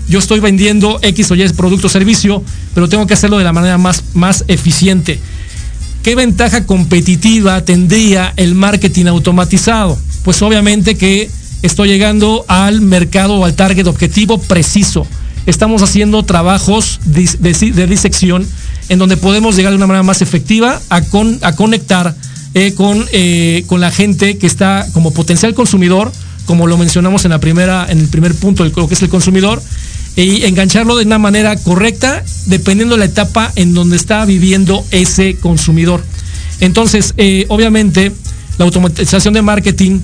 [0.09, 3.53] yo estoy vendiendo X o Y producto o servicio, pero tengo que hacerlo de la
[3.53, 5.19] manera más, más eficiente.
[6.05, 9.99] ¿Qué ventaja competitiva tendría el marketing automatizado?
[10.23, 11.29] Pues obviamente que
[11.63, 15.09] estoy llegando al mercado o al target objetivo preciso.
[15.47, 18.47] Estamos haciendo trabajos de, disección
[18.89, 21.03] en donde podemos llegar de una manera más efectiva a,
[21.43, 22.15] a conectar
[22.55, 26.13] eh, con, eh, con la gente que está como potencial consumidor
[26.47, 29.63] como lo mencionamos en la primera, en el primer punto, lo que es el consumidor,
[30.17, 35.37] y engancharlo de una manera correcta, dependiendo de la etapa en donde está viviendo ese
[35.37, 36.05] consumidor.
[36.61, 38.13] Entonces, eh, obviamente,
[38.59, 40.01] la automatización de marketing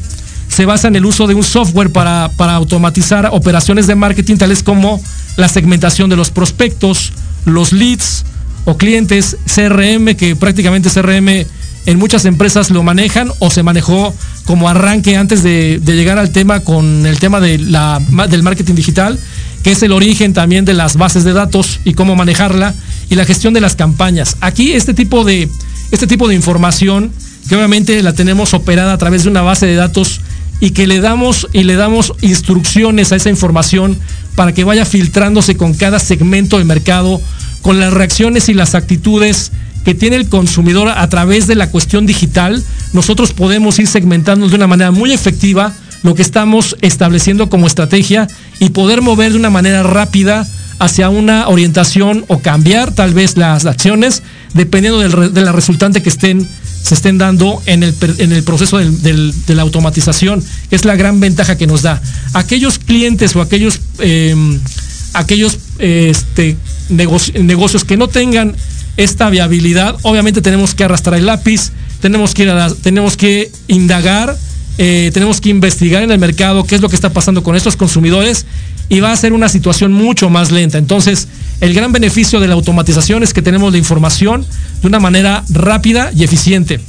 [0.49, 4.65] se basa en el uso de un software para, para automatizar operaciones de marketing, tales
[4.65, 5.01] como
[5.37, 7.13] la segmentación de los prospectos,
[7.45, 8.25] los leads
[8.65, 11.47] o clientes, CRM, que prácticamente CRM
[11.91, 16.61] en muchas empresas lo manejan o se manejó como arranque antes de, llegar al tema
[16.61, 19.19] con el tema de la, del marketing digital,
[19.65, 22.75] que es el origen también de las bases de datos y cómo manejarla
[23.09, 24.37] y la gestión de las campañas.
[24.41, 25.49] Aquí este tipo de,
[25.91, 27.11] este tipo de información,
[27.49, 30.21] que obviamente la tenemos operada a través de una base de datos
[30.61, 33.99] y que le damos y le damos instrucciones a esa información
[34.37, 37.21] para que vaya filtrándose con cada segmento de mercado,
[37.63, 39.51] con las reacciones y las actitudes
[39.85, 42.63] que tiene el consumidor a través de la cuestión digital,
[42.93, 48.27] nosotros podemos ir segmentando de una manera muy efectiva lo que estamos estableciendo como estrategia
[48.59, 50.47] y poder mover de una manera rápida
[50.79, 54.23] hacia una orientación o cambiar tal vez las acciones
[54.55, 56.47] dependiendo de la resultante que estén,
[56.83, 61.57] se estén dando en el, en el proceso de la automatización, es la gran ventaja
[61.57, 62.01] que nos da.
[62.33, 64.59] Aquellos clientes o aquellos, em,
[65.13, 66.57] aquellos este,
[66.89, 68.57] negocios que no tengan
[68.97, 72.47] esta viabilidad, obviamente tenemos que arrastrar el lápiz, tenemos que,
[72.83, 74.37] tenemos que indagar,
[74.79, 77.77] eh, tenemos que investigar en el mercado qué es lo que está pasando con estos
[77.77, 78.47] consumidores
[78.89, 80.79] y va a ser una situación mucho más lenta.
[80.79, 81.29] Entonces,
[81.61, 84.45] el gran beneficio de la automatización es que tenemos la información
[84.81, 86.81] de una manera rápida y eficiente.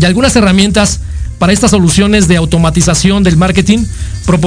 [0.00, 1.00] Y algunas herramientas
[1.38, 3.78] para estas soluciones de automatización del marketing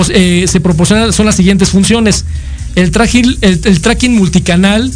[0.10, 2.26] eh, se proporcionan son las siguientes funciones.
[2.76, 2.91] El,
[3.41, 4.91] el tracking multicanal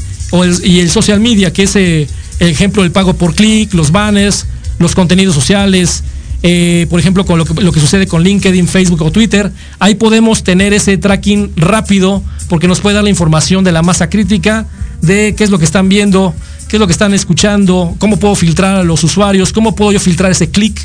[0.64, 2.08] y el social media, que es eh,
[2.40, 4.46] el ejemplo del pago por clic, los banners,
[4.80, 6.04] los contenidos sociales,
[6.44, 9.96] eh, por ejemplo, con lo que, lo que sucede con LinkedIn, Facebook o Twitter, ahí
[9.96, 14.68] podemos tener ese tracking rápido porque nos puede dar la información de la masa crítica,
[15.02, 16.36] de qué es lo que están viendo,
[16.68, 20.00] qué es lo que están escuchando, cómo puedo filtrar a los usuarios, cómo puedo yo
[20.00, 20.80] filtrar ese clic,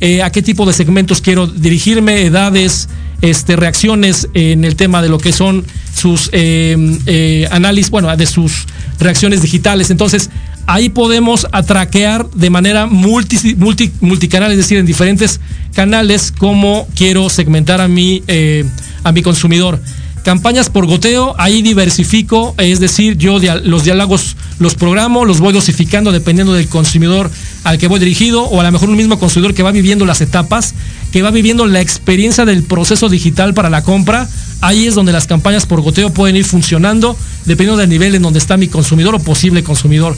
[0.00, 2.88] eh, a qué tipo de segmentos quiero dirigirme, edades,
[3.22, 5.64] este, reacciones en el tema de lo que son
[5.96, 8.66] sus eh, eh, análisis, bueno, de sus
[8.98, 9.90] reacciones digitales.
[9.90, 10.28] Entonces,
[10.66, 15.40] ahí podemos atraquear de manera multi, multi- multicanal, es decir, en diferentes
[15.74, 18.64] canales, cómo quiero segmentar a mi, eh,
[19.04, 19.80] a mi consumidor.
[20.24, 26.12] Campañas por goteo, ahí diversifico, es decir, yo los diálogos los programo, los voy dosificando
[26.12, 27.28] dependiendo del consumidor
[27.64, 30.20] al que voy dirigido, o a lo mejor un mismo consumidor que va viviendo las
[30.20, 30.74] etapas,
[31.10, 34.28] que va viviendo la experiencia del proceso digital para la compra.
[34.60, 38.38] Ahí es donde las campañas por goteo pueden ir funcionando, dependiendo del nivel en donde
[38.38, 40.16] está mi consumidor o posible consumidor.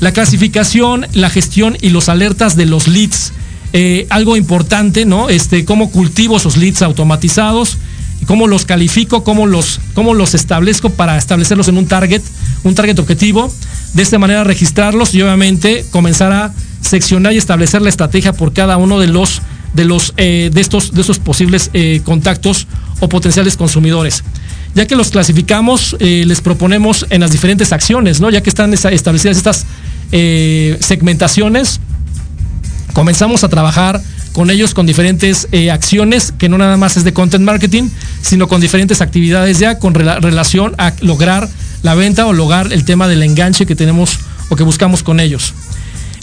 [0.00, 3.32] La clasificación, la gestión y los alertas de los leads.
[3.74, 5.28] Eh, algo importante, ¿no?
[5.28, 7.78] Este, cómo cultivo esos leads automatizados,
[8.26, 12.22] cómo los califico, cómo los, cómo los establezco para establecerlos en un target,
[12.64, 13.52] un target objetivo.
[13.94, 18.76] De esta manera registrarlos y obviamente comenzar a seccionar y establecer la estrategia por cada
[18.76, 19.42] uno de los
[19.74, 22.66] de los eh, de estos de esos posibles eh, contactos
[23.00, 24.22] o potenciales consumidores.
[24.74, 28.30] Ya que los clasificamos, eh, les proponemos en las diferentes acciones, ¿no?
[28.30, 29.66] Ya que están establecidas estas
[30.80, 31.80] segmentaciones,
[32.92, 37.12] comenzamos a trabajar con ellos con diferentes eh, acciones, que no nada más es de
[37.12, 37.90] content marketing,
[38.22, 41.48] sino con diferentes actividades ya con rela- relación a lograr
[41.82, 44.18] la venta o lograr el tema del enganche que tenemos
[44.48, 45.54] o que buscamos con ellos.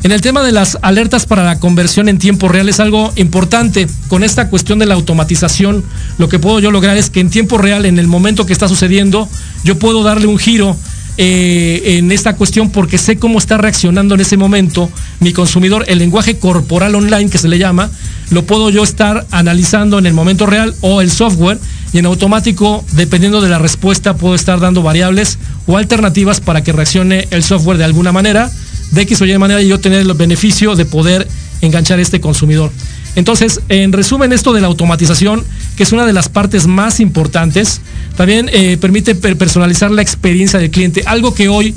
[0.02, 3.86] En el tema de las alertas para la conversión en tiempo real es algo importante.
[4.08, 5.84] Con esta cuestión de la automatización,
[6.18, 8.70] lo que puedo yo lograr es que en tiempo real, en el momento que está
[8.70, 9.28] sucediendo,
[9.66, 10.78] yo puedo darle un giro
[11.22, 15.84] eh, en esta cuestión porque sé cómo está reaccionando en ese momento mi consumidor.
[15.90, 17.92] El lenguaje corporal online que se le llama,
[18.30, 21.60] lo puedo yo estar analizando en el momento real o el software
[21.92, 26.72] y en automático, dependiendo de la respuesta, puedo estar dando variables o alternativas para que
[26.72, 28.50] reaccione el software de alguna manera,
[28.92, 31.28] de X o Y manera y yo tener el beneficio de poder
[31.60, 32.72] enganchar a este consumidor.
[33.16, 35.44] Entonces, en resumen, esto de la automatización,
[35.80, 37.80] que es una de las partes más importantes,
[38.18, 41.74] también eh, permite per- personalizar la experiencia del cliente, algo que hoy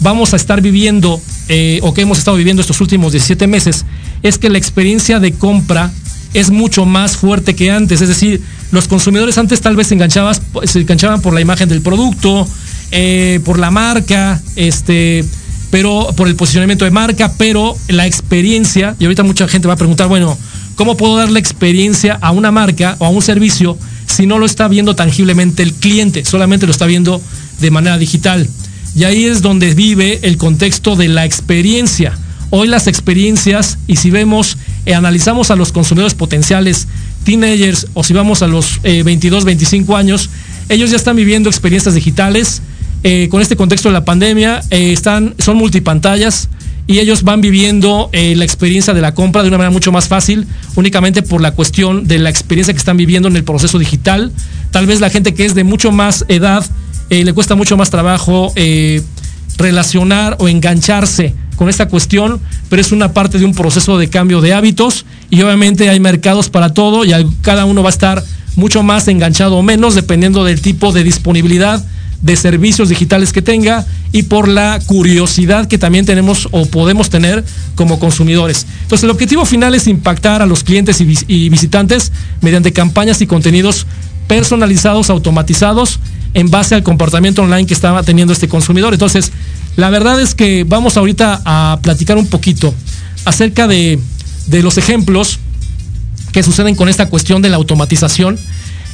[0.00, 3.84] vamos a estar viviendo eh, o que hemos estado viviendo estos últimos 17 meses,
[4.24, 5.92] es que la experiencia de compra
[6.32, 8.00] es mucho más fuerte que antes.
[8.00, 9.96] Es decir, los consumidores antes tal vez se,
[10.64, 12.48] se enganchaban por la imagen del producto,
[12.90, 15.24] eh, por la marca, este,
[15.70, 19.76] pero por el posicionamiento de marca, pero la experiencia, y ahorita mucha gente va a
[19.76, 20.36] preguntar, bueno,
[20.74, 24.46] ¿cómo puedo dar la experiencia a una marca o a un servicio si no lo
[24.46, 27.20] está viendo tangiblemente el cliente, solamente lo está viendo
[27.60, 28.48] de manera digital?
[28.96, 32.16] Y ahí es donde vive el contexto de la experiencia.
[32.50, 34.56] Hoy las experiencias, y si vemos,
[34.86, 36.86] eh, analizamos a los consumidores potenciales,
[37.24, 40.30] teenagers, o si vamos a los eh, 22, 25 años,
[40.68, 42.62] ellos ya están viviendo experiencias digitales.
[43.06, 46.48] eh, con este contexto de la pandemia, eh, están, son multipantallas
[46.86, 50.08] y ellos van viviendo eh, la experiencia de la compra de una manera mucho más
[50.08, 54.32] fácil, únicamente por la cuestión de la experiencia que están viviendo en el proceso digital.
[54.70, 56.64] Tal vez la gente que es de mucho más edad
[57.10, 59.02] eh, le cuesta mucho más trabajo eh,
[59.56, 64.40] relacionar o engancharse con esta cuestión, pero es una parte de un proceso de cambio
[64.40, 68.24] de hábitos y obviamente hay mercados para todo y cada uno va a estar
[68.56, 71.84] mucho más enganchado o menos dependiendo del tipo de disponibilidad
[72.22, 77.44] de servicios digitales que tenga y por la curiosidad que también tenemos o podemos tener
[77.74, 78.66] como consumidores.
[78.82, 83.20] Entonces el objetivo final es impactar a los clientes y, vis- y visitantes mediante campañas
[83.20, 83.86] y contenidos
[84.26, 86.00] personalizados, automatizados,
[86.32, 88.92] en base al comportamiento online que estaba teniendo este consumidor.
[88.94, 89.30] Entonces,
[89.76, 92.74] la verdad es que vamos ahorita a platicar un poquito
[93.24, 93.98] acerca de,
[94.46, 95.38] de los ejemplos
[96.32, 98.38] que suceden con esta cuestión de la automatización.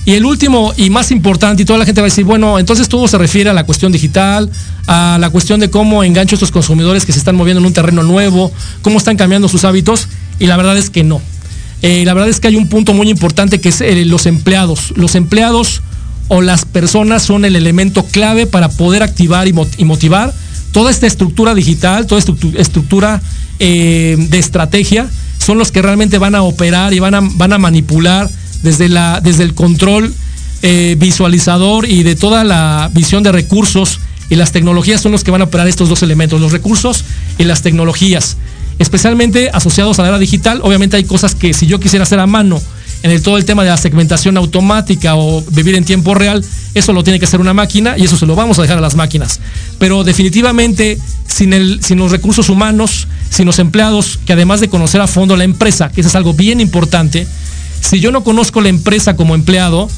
[0.07, 2.89] Y el último y más importante, y toda la gente va a decir, bueno, entonces
[2.89, 4.51] todo se refiere a la cuestión digital,
[4.87, 7.73] a la cuestión de cómo engancho a estos consumidores que se están moviendo en un
[7.75, 8.51] terreno nuevo,
[8.83, 10.09] cómo están cambiando sus hábitos,
[10.39, 11.21] y la verdad es que no.
[11.83, 14.93] Eh, la verdad es que hay un punto muy importante que es eh, los empleados.
[14.97, 15.83] Los empleados
[16.29, 20.33] o las personas son el elemento clave para poder activar y, mot- y motivar
[20.73, 23.21] toda esta estructura digital, toda esta estru- estructura
[23.59, 25.09] eh, de estrategia,
[25.39, 28.31] son los que realmente van a operar y van a, van a manipular
[28.63, 30.13] desde, la, desde el control
[30.63, 35.31] eh, visualizador y de toda la visión de recursos y las tecnologías son los que
[35.31, 37.05] van a operar estos dos elementos, los recursos
[37.39, 38.37] y las tecnologías.
[38.79, 40.61] especialmente asociados a la era digital.
[40.63, 42.63] Obviamente hay cosas que si yo quisiera hacer a mano
[43.03, 46.45] en el, todo el tema de la segmentación automática o vivir en tiempo real,
[46.75, 48.81] eso lo tiene que hacer una máquina y eso se lo vamos a dejar a
[48.81, 49.41] las máquinas.
[49.79, 55.01] Pero definitivamente sin, el, sin los recursos humanos, sin los empleados, que además de conocer
[55.01, 57.27] a fondo la empresa, que eso es algo bien importante,
[57.81, 59.89] si yo no conozco la empresa como empleado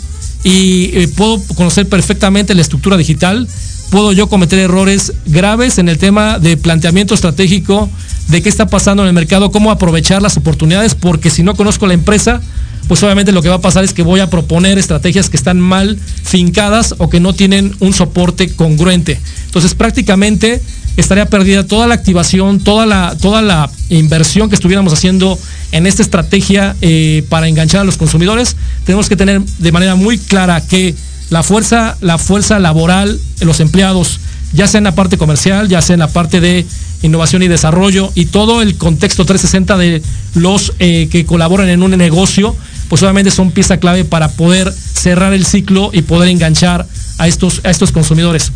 [0.44, 3.48] y eh, puedo conocer perfectamente la estructura digital,
[3.90, 7.90] puedo yo cometer errores graves en el tema de planteamiento estratégico,
[8.28, 11.86] de qué está pasando en el mercado, cómo aprovechar las oportunidades, porque si no conozco
[11.86, 12.40] la empresa,
[12.88, 15.60] pues obviamente lo que va a pasar es que voy a proponer estrategias que están
[15.60, 19.20] mal fincadas o que no tienen un soporte congruente.
[19.46, 20.60] Entonces prácticamente
[20.96, 25.38] estaría perdida toda la activación, toda la, toda la inversión que estuviéramos haciendo
[25.72, 28.56] en esta estrategia eh, para enganchar a los consumidores.
[28.84, 30.94] Tenemos que tener de manera muy clara que
[31.30, 34.20] la fuerza, la fuerza laboral, los empleados,
[34.52, 36.66] ya sea en la parte comercial, ya sea en la parte de
[37.02, 40.02] innovación y desarrollo y todo el contexto 360 de
[40.34, 42.54] los eh, que colaboran en un negocio,
[42.88, 46.86] pues obviamente son pieza clave para poder cerrar el ciclo y poder enganchar
[47.18, 48.52] a estos, a estos consumidores.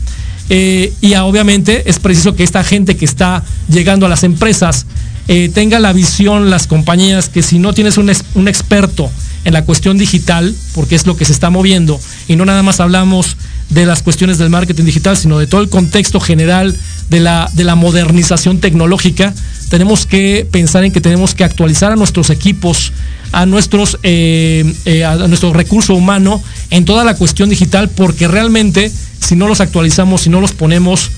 [0.48, 4.86] Eh, y obviamente es preciso que esta gente que está llegando a las empresas
[5.28, 9.10] eh, tenga la visión, las compañías, que si no tienes un, un, experto
[9.44, 12.80] en la cuestión digital, porque es lo que se está moviendo, y no nada más
[12.80, 13.36] hablamos
[13.70, 16.76] de las cuestiones del marketing digital, sino de todo el contexto general
[17.10, 19.34] de la, de la modernización tecnológica,
[19.68, 22.92] tenemos que pensar en que tenemos que actualizar a nuestros equipos,
[23.32, 28.90] a, nuestros, eh, eh, a nuestro recurso humano en toda la cuestión digital, porque realmente
[29.20, 31.10] si no los actualizamos, si no los ponemos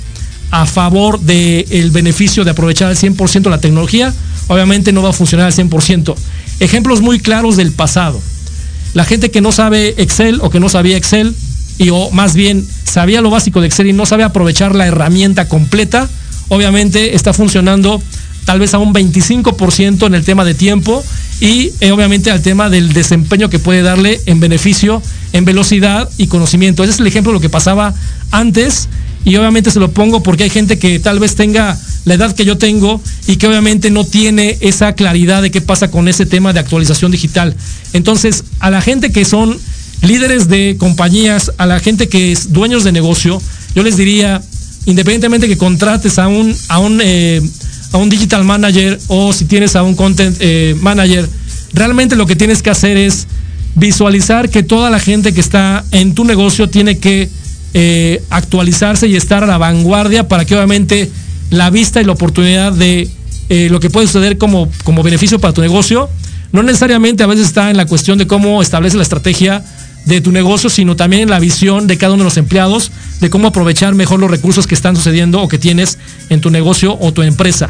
[0.51, 4.15] a favor del beneficio de aprovechar al 100% la tecnología,
[4.49, 6.15] obviamente no va a funcionar al 100%.
[6.61, 8.21] Ejemplos muy claros del pasado.
[8.95, 11.35] La gente que no sabe Excel o que no sabía Excel,
[11.79, 15.49] y o más bien sabía lo básico de Excel y no sabe aprovechar la herramienta
[15.49, 16.09] completa,
[16.49, 18.03] obviamente está funcionando
[18.45, 21.05] tal vez a un 25% en el tema de tiempo
[21.41, 26.27] y eh, obviamente al tema del desempeño que puede darle en beneficio, en velocidad y
[26.27, 26.83] conocimiento.
[26.83, 27.95] Ese es el ejemplo de lo que pasaba
[28.31, 28.89] antes
[29.29, 32.47] y obviamente se lo pongo porque hay gente que tal vez tenga la edad que
[32.47, 36.55] yo tengo y que obviamente no tiene esa claridad de qué pasa con ese tema
[36.55, 37.55] de actualización digital.
[37.93, 39.59] Entonces, a la gente que son
[40.01, 43.43] líderes de compañías, a la gente que es dueños de negocio,
[43.75, 44.41] yo les diría,
[44.87, 47.43] independientemente que contrates a un, a un, eh,
[47.93, 51.29] a un digital manager o si tienes a un content eh, manager,
[51.75, 53.27] realmente lo que tienes que hacer es
[53.75, 57.29] visualizar que toda la gente que está en tu negocio tiene que
[57.75, 61.11] eh, actualizarse y estar a la vanguardia para que obviamente
[61.51, 63.09] la vista y la oportunidad de
[63.49, 66.09] eh, lo que puede suceder como, como beneficio para tu negocio,
[66.53, 69.63] no necesariamente a veces está en la cuestión de cómo establece la estrategia
[70.07, 72.91] de tu negocio, sino también en la visión de cada uno de los empleados,
[73.21, 75.99] de cómo aprovechar mejor los recursos que están sucediendo o que tienes
[76.31, 77.69] en tu negocio o tu empresa.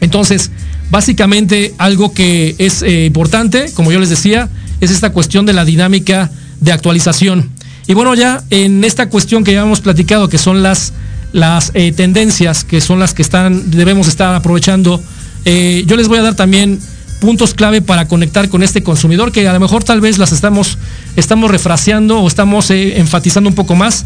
[0.00, 0.50] Entonces,
[0.90, 4.48] básicamente algo que es eh, importante, como yo les decía,
[4.80, 6.30] es esta cuestión de la dinámica
[6.60, 7.50] de actualización.
[7.86, 10.92] Y bueno, ya en esta cuestión que ya hemos platicado, que son las,
[11.32, 15.02] las eh, tendencias, que son las que están, debemos estar aprovechando,
[15.44, 16.78] eh, yo les voy a dar también
[17.20, 20.78] puntos clave para conectar con este consumidor que a lo mejor tal vez las estamos,
[21.16, 24.04] estamos refraseando o estamos eh, enfatizando un poco más,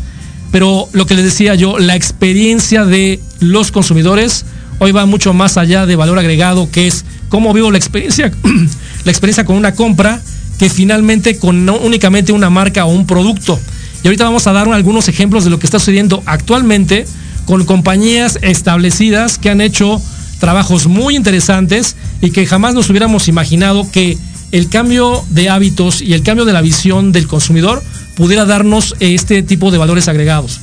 [0.52, 4.44] pero lo que les decía yo, la experiencia de los consumidores
[4.78, 8.30] hoy va mucho más allá de valor agregado, que es cómo vivo la experiencia,
[9.04, 10.20] la experiencia con una compra
[10.58, 13.58] que finalmente con únicamente una marca o un producto.
[14.02, 17.06] Y ahorita vamos a dar algunos ejemplos de lo que está sucediendo actualmente
[17.44, 20.00] con compañías establecidas que han hecho
[20.38, 24.18] trabajos muy interesantes y que jamás nos hubiéramos imaginado que
[24.52, 27.82] el cambio de hábitos y el cambio de la visión del consumidor
[28.14, 30.60] pudiera darnos este tipo de valores agregados.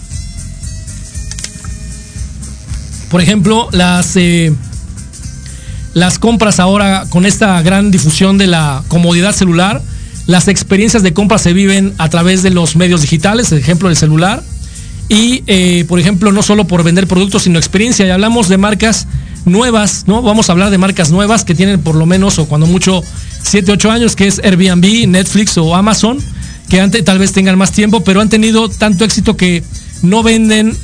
[3.10, 4.54] Por ejemplo, las, eh,
[5.94, 9.82] las compras ahora con esta gran difusión de la comodidad celular,
[10.26, 13.98] las experiencias de compra se viven a través de los medios digitales, el ejemplo del
[13.98, 14.42] celular,
[15.10, 18.06] y eh, por ejemplo no solo por vender productos, sino experiencia.
[18.08, 19.08] Y hablamos de marcas
[19.46, 20.22] nuevas, ¿no?
[20.22, 23.04] Vamos a hablar de marcas nuevas que tienen por lo menos o cuando mucho
[23.42, 26.18] 7, 8 años, que es Airbnb, Netflix o Amazon,
[26.70, 29.64] que antes tal vez tengan más tiempo, pero han tenido tanto éxito que
[30.04, 30.78] no venden,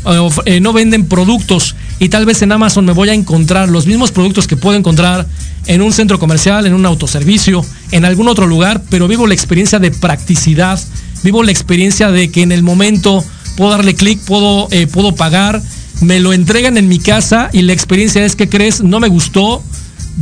[0.45, 4.11] eh, no venden productos y tal vez en Amazon me voy a encontrar los mismos
[4.11, 5.27] productos que puedo encontrar
[5.67, 9.77] en un centro comercial, en un autoservicio, en algún otro lugar, pero vivo la experiencia
[9.77, 10.79] de practicidad,
[11.21, 13.23] vivo la experiencia de que en el momento
[13.55, 15.61] puedo darle clic, puedo, eh, puedo pagar
[16.01, 19.63] me lo entregan en mi casa y la experiencia es que crees, no me gustó,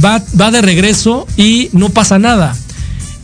[0.03, 2.55] va, va de regreso y no pasa nada.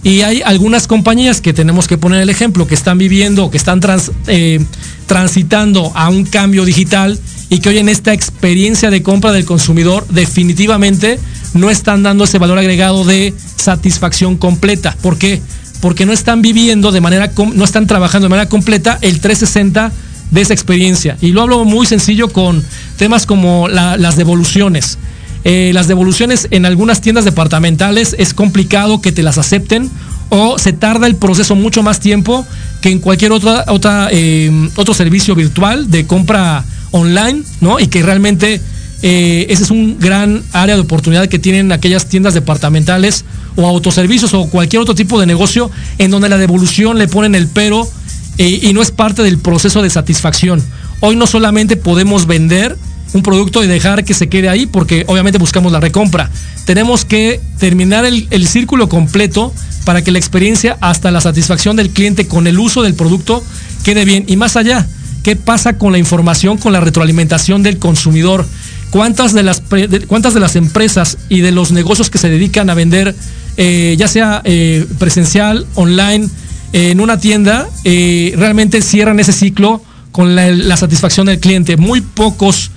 [0.04, 3.80] Y hay algunas compañías que tenemos que poner el ejemplo, que están viviendo, que están
[4.28, 4.60] eh,
[5.08, 7.18] transitando a un cambio digital
[7.50, 11.20] y que hoy en esta experiencia de compra del consumidor definitivamente
[11.54, 14.98] no están dando ese valor agregado de satisfacción completa.
[15.02, 15.42] ¿Por qué?
[15.80, 19.92] Porque no están viviendo de manera, no están trabajando de manera completa el 360
[20.32, 21.18] de esa experiencia.
[21.22, 22.64] Y lo hablo muy sencillo con
[22.98, 24.98] temas como la- las devoluciones.
[25.46, 29.90] Eh, las devoluciones en algunas tiendas departamentales es complicado que te las acepten
[30.30, 32.46] o se tarda el proceso mucho más tiempo
[32.82, 37.80] que en cualquier otra, otra, eh, otro servicio virtual de compra online, ¿no?
[37.80, 38.62] Y que realmente
[39.02, 43.26] eh, ese es un gran área de oportunidad que tienen aquellas tiendas departamentales
[43.58, 47.48] o autoservicios o cualquier otro tipo de negocio en donde la devolución le ponen el
[47.48, 47.88] pero
[48.36, 50.64] y no es parte del proceso de satisfacción.
[51.02, 52.76] Hoy no solamente podemos vender
[53.14, 56.30] un producto y dejar que se quede ahí porque obviamente buscamos la recompra.
[56.66, 59.54] Tenemos que terminar el, círculo completo
[59.86, 63.44] para que la experiencia hasta la satisfacción del cliente con el uso del producto
[63.84, 64.26] quede bien.
[64.28, 64.88] Y más allá,
[65.24, 68.46] ¿qué pasa con la información, con la retroalimentación del consumidor?
[68.90, 69.62] ¿Cuántas de las,
[70.08, 73.16] cuántas de las empresas y de los negocios que se dedican a vender,
[73.58, 76.30] eh, ya sea eh, presencial, online,
[76.74, 81.76] eh, en una tienda, realmente cierran ese ciclo con la satisfacción del cliente?
[81.76, 82.72] Muy pocos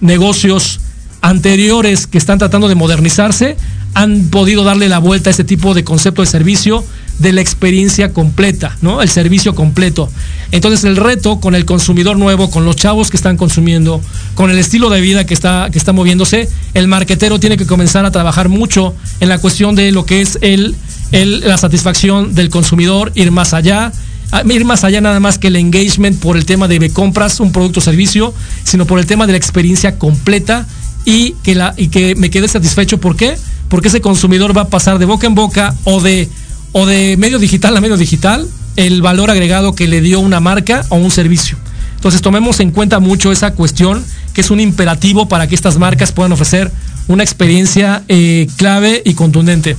[0.00, 0.80] negocios
[1.22, 3.56] anteriores que están tratando de modernizarse
[3.92, 6.84] han podido darle la vuelta a este tipo de concepto de servicio
[7.18, 9.02] de la experiencia completa, ¿no?
[9.02, 10.08] El servicio completo.
[10.52, 14.00] Entonces el reto con el consumidor nuevo, con los chavos que están consumiendo,
[14.36, 18.06] con el estilo de vida que está, que está moviéndose, el marquetero tiene que comenzar
[18.06, 20.76] a trabajar mucho en la cuestión de lo que es el,
[21.12, 23.92] el- la satisfacción del consumidor, ir más allá,
[24.48, 27.80] ir más allá nada más que el engagement por el tema de compras un producto
[27.80, 30.66] o servicio, sino por el tema de la experiencia completa
[31.04, 32.98] y que, la, y que me quede satisfecho.
[32.98, 33.36] ¿Por qué?
[33.68, 36.28] Porque ese consumidor va a pasar de boca en boca o de,
[36.72, 40.84] o de medio digital a medio digital el valor agregado que le dio una marca
[40.88, 41.56] o un servicio.
[41.96, 46.12] Entonces tomemos en cuenta mucho esa cuestión, que es un imperativo para que estas marcas
[46.12, 46.70] puedan ofrecer
[47.08, 49.76] una experiencia eh, clave y contundente.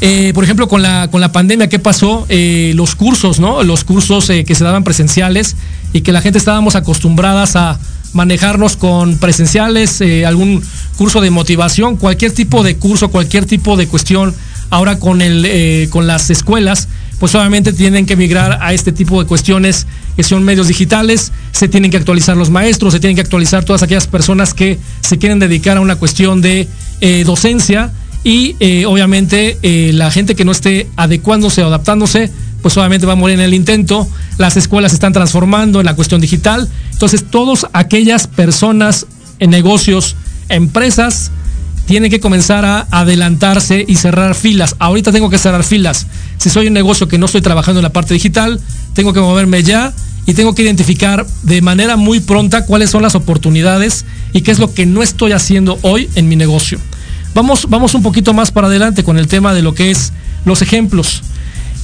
[0.00, 2.24] Eh, por ejemplo, con la, con la pandemia, ¿qué pasó?
[2.28, 3.64] Eh, los cursos, ¿no?
[3.64, 5.56] Los cursos eh, que se daban presenciales
[5.92, 7.80] y que la gente estábamos acostumbradas a
[8.12, 10.62] manejarnos con presenciales, algún
[10.96, 14.34] curso de motivación, cualquier tipo de curso, cualquier tipo de cuestión.
[14.70, 16.88] Ahora con, el, con las escuelas,
[17.18, 19.86] pues obviamente tienen que migrar a este tipo de cuestiones
[20.16, 23.82] que son medios digitales, se tienen que actualizar los maestros, se tienen que actualizar todas
[23.82, 26.68] aquellas personas que se quieren dedicar a una cuestión de
[27.24, 27.92] docencia
[28.24, 32.30] y eh, obviamente eh, la gente que no esté adecuándose o adaptándose,
[32.62, 34.08] pues obviamente va a morir en el intento.
[34.38, 36.68] Las escuelas se están transformando en la cuestión digital.
[36.92, 39.06] Entonces, todas aquellas personas
[39.38, 40.16] en negocios,
[40.48, 41.30] empresas,
[41.86, 44.76] tienen que comenzar a adelantarse y cerrar filas.
[44.78, 46.06] Ahorita tengo que cerrar filas.
[46.36, 48.60] Si soy un negocio que no estoy trabajando en la parte digital,
[48.92, 49.94] tengo que moverme ya
[50.26, 54.04] y tengo que identificar de manera muy pronta cuáles son las oportunidades
[54.34, 56.78] y qué es lo que no estoy haciendo hoy en mi negocio.
[57.38, 60.12] Vamos, vamos un poquito más para adelante con el tema de lo que es
[60.44, 61.22] los ejemplos.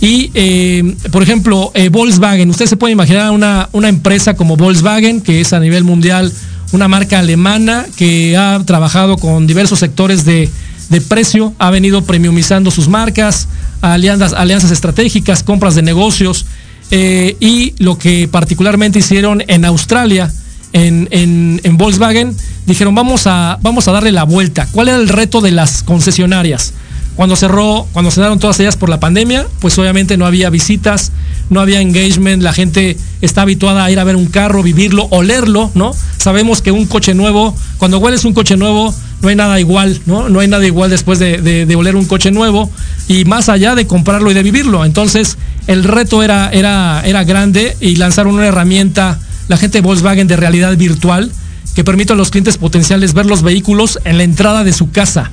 [0.00, 2.50] Y, eh, por ejemplo, eh, Volkswagen.
[2.50, 6.32] Usted se puede imaginar una, una empresa como Volkswagen, que es a nivel mundial
[6.72, 10.50] una marca alemana que ha trabajado con diversos sectores de,
[10.88, 13.46] de precio, ha venido premiumizando sus marcas,
[13.80, 16.46] alianzas, alianzas estratégicas, compras de negocios.
[16.90, 20.32] eh, y lo que particularmente hicieron en Australia,
[20.74, 24.68] en, en- en Volkswagen, dijeron vamos a, vamos a darle la vuelta.
[24.72, 26.74] ¿Cuál era el reto de las concesionarias?
[27.16, 31.12] Cuando cerró, cuando cerraron todas ellas por la pandemia, pues obviamente no había visitas,
[31.48, 35.70] no había engagement, la gente está habituada a ir a ver un carro, vivirlo, olerlo,
[35.74, 35.94] ¿no?
[36.18, 40.28] Sabemos que un coche nuevo, cuando hueles un coche nuevo, no hay nada igual, ¿no?
[40.28, 42.68] No hay nada igual después de, de- oler un coche nuevo
[43.06, 44.84] y más allá de comprarlo y de vivirlo.
[44.84, 50.26] Entonces, el reto era, era, era grande y lanzaron una herramienta, la gente de Volkswagen
[50.26, 51.30] de realidad virtual,
[51.74, 55.30] que permite a los clientes potenciales ver los vehículos en la entrada de su casa.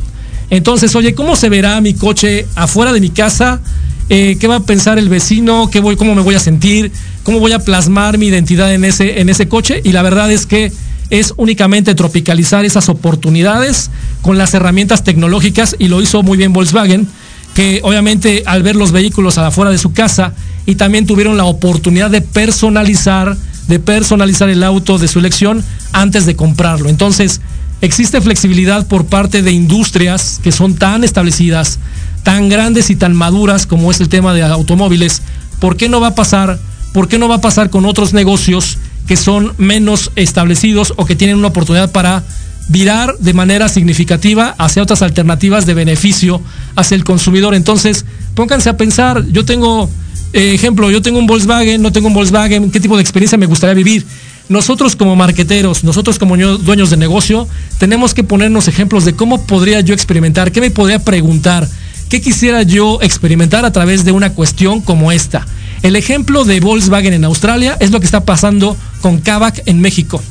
[0.49, 3.61] Entonces, oye, ¿cómo se verá mi coche afuera de mi casa?
[4.09, 5.69] Eh, ¿Qué va a pensar el vecino?
[5.71, 6.91] ¿Qué voy, ¿Cómo me voy a sentir?
[7.23, 9.81] ¿Cómo voy a plasmar mi identidad en ese, en ese coche?
[9.83, 10.71] Y la verdad es que
[11.11, 13.91] es únicamente tropicalizar esas oportunidades
[14.21, 17.07] con las herramientas tecnológicas y lo hizo muy bien Volkswagen,
[17.53, 20.33] que obviamente al ver los vehículos afuera de su casa
[20.65, 23.37] y también tuvieron la oportunidad de personalizar,
[23.67, 26.89] de personalizar el auto de su elección antes de comprarlo.
[26.89, 27.41] Entonces,
[27.81, 31.79] existe flexibilidad por parte de industrias que son tan establecidas,
[32.23, 35.21] tan grandes y tan maduras como es el tema de automóviles.
[35.59, 36.59] ¿Por qué no va a pasar?
[36.93, 41.15] ¿Por qué no va a pasar con otros negocios que son menos establecidos o que
[41.15, 42.23] tienen una oportunidad para
[42.69, 46.41] virar de manera significativa hacia otras alternativas de beneficio
[46.75, 47.53] hacia el consumidor.
[47.53, 48.05] Entonces,
[48.35, 49.89] pónganse a pensar, yo tengo,
[50.33, 53.45] eh, ejemplo, yo tengo un Volkswagen, no tengo un Volkswagen, ¿qué tipo de experiencia me
[53.45, 54.05] gustaría vivir?
[54.49, 59.45] Nosotros como marqueteros, nosotros como ño- dueños de negocio, tenemos que ponernos ejemplos de cómo
[59.45, 61.67] podría yo experimentar, qué me podría preguntar,
[62.09, 65.45] qué quisiera yo experimentar a través de una cuestión como esta.
[65.83, 70.21] El ejemplo de Volkswagen en Australia es lo que está pasando con Kavak en México.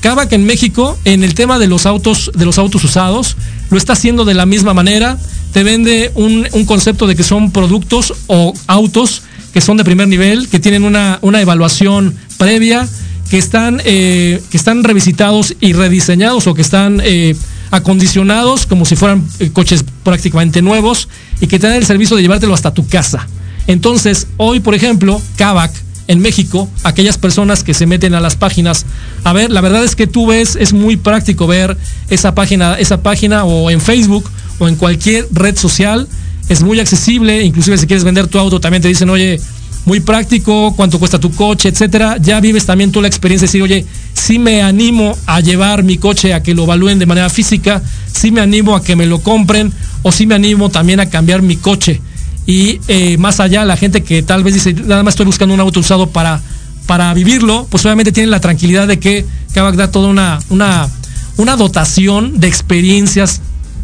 [0.00, 3.36] Kavak en México, en el tema de los autos, de los autos usados,
[3.70, 5.18] lo está haciendo de la misma manera.
[5.52, 9.22] Te vende un, un concepto de que son productos o autos
[9.56, 12.86] que son de primer nivel, que tienen una, una evaluación previa,
[13.30, 17.34] que están, eh, que están revisitados y rediseñados o que están eh,
[17.70, 21.08] acondicionados como si fueran eh, coches prácticamente nuevos
[21.40, 23.26] y que te dan el servicio de llevártelo hasta tu casa.
[23.66, 25.72] Entonces, hoy, por ejemplo, Kavak
[26.06, 28.84] en México, aquellas personas que se meten a las páginas,
[29.24, 31.78] a ver, la verdad es que tú ves, es muy práctico ver
[32.10, 36.06] esa página, esa página o en Facebook o en cualquier red social,
[36.48, 39.40] es muy accesible, inclusive si quieres vender tu auto también te dicen, oye,
[39.86, 42.16] muy práctico, cuánto cuesta tu coche, etcétera.
[42.20, 45.96] Ya vives también tú la experiencia de decir, oye, sí me animo a llevar mi
[45.96, 47.80] coche a que lo evalúen de manera física,
[48.12, 49.72] sí me animo a que me lo compren,
[50.02, 52.00] o sí me animo también a cambiar mi coche.
[52.46, 55.60] Y eh, más allá, la gente que tal vez dice, nada más estoy buscando un
[55.60, 56.40] auto usado para,
[56.86, 59.24] para vivirlo, pues obviamente tienen la tranquilidad de que
[59.54, 60.88] Kavak da toda una, una,
[61.36, 63.40] una dotación de experiencias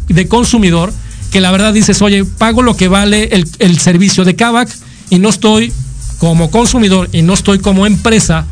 [0.09, 0.93] de consumidor
[1.33, 4.69] que la verdad dices, oye, pago lo que vale el, el servicio de Kavak
[5.09, 5.73] y no estoy
[6.19, 8.45] como consumidor y no estoy como empresa,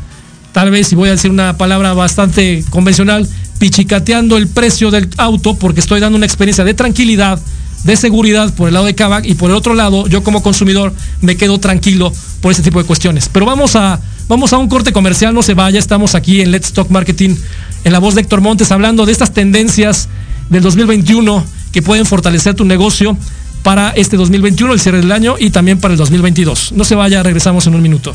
[0.50, 3.28] tal vez si voy a decir una palabra bastante convencional,
[3.60, 7.38] pichicateando el precio del auto porque estoy dando una experiencia de tranquilidad,
[7.84, 10.92] de seguridad por el lado de Kavak y por el otro lado yo como consumidor
[11.20, 13.30] me quedo tranquilo por ese tipo de cuestiones.
[13.32, 16.72] Pero vamos a, vamos a un corte comercial, no se vaya, estamos aquí en Let's
[16.72, 17.36] Talk Marketing
[17.84, 20.08] en la voz de Héctor Montes hablando de estas tendencias
[20.50, 23.16] del 2021 que pueden fortalecer tu negocio
[23.62, 26.72] para este 2021, el cierre del año y también para el 2022.
[26.72, 28.14] No se vaya, regresamos en un minuto.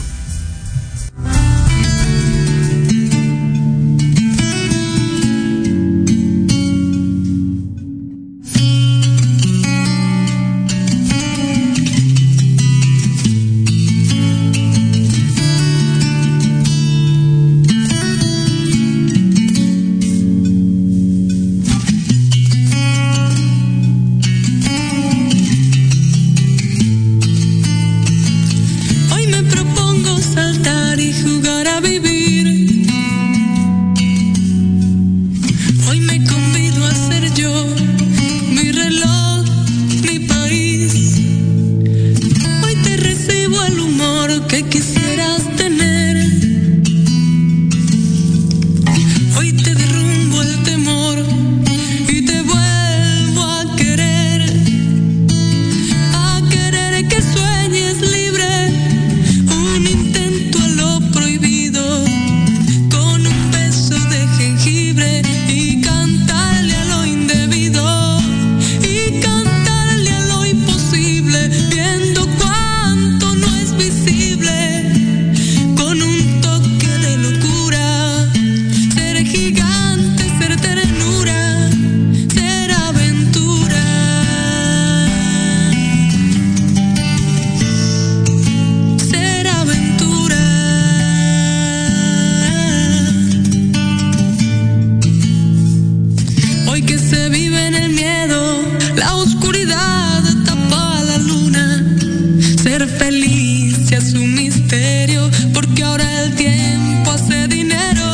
[104.20, 108.06] Un misterio, porque ahora el tiempo hace dinero.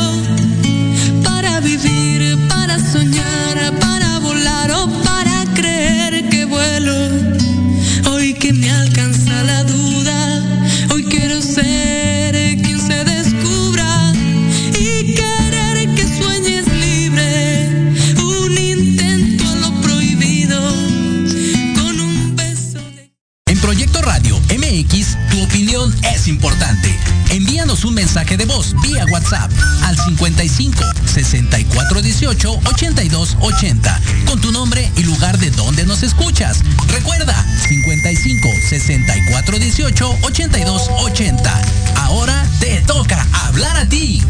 [39.84, 41.62] 64 18 82 80.
[41.96, 44.22] Ahora te toca hablar a ti.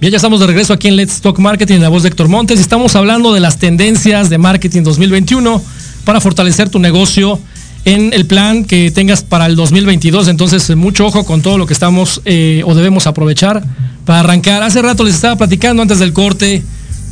[0.00, 2.28] Bien, ya estamos de regreso aquí en Let's Talk Marketing, en la voz de Héctor
[2.28, 5.62] Montes, estamos hablando de las tendencias de marketing 2021
[6.04, 7.40] para fortalecer tu negocio
[7.84, 10.28] en el plan que tengas para el 2022.
[10.28, 13.62] Entonces, mucho ojo con todo lo que estamos eh, o debemos aprovechar
[14.06, 14.62] para arrancar.
[14.62, 16.62] Hace rato les estaba platicando antes del corte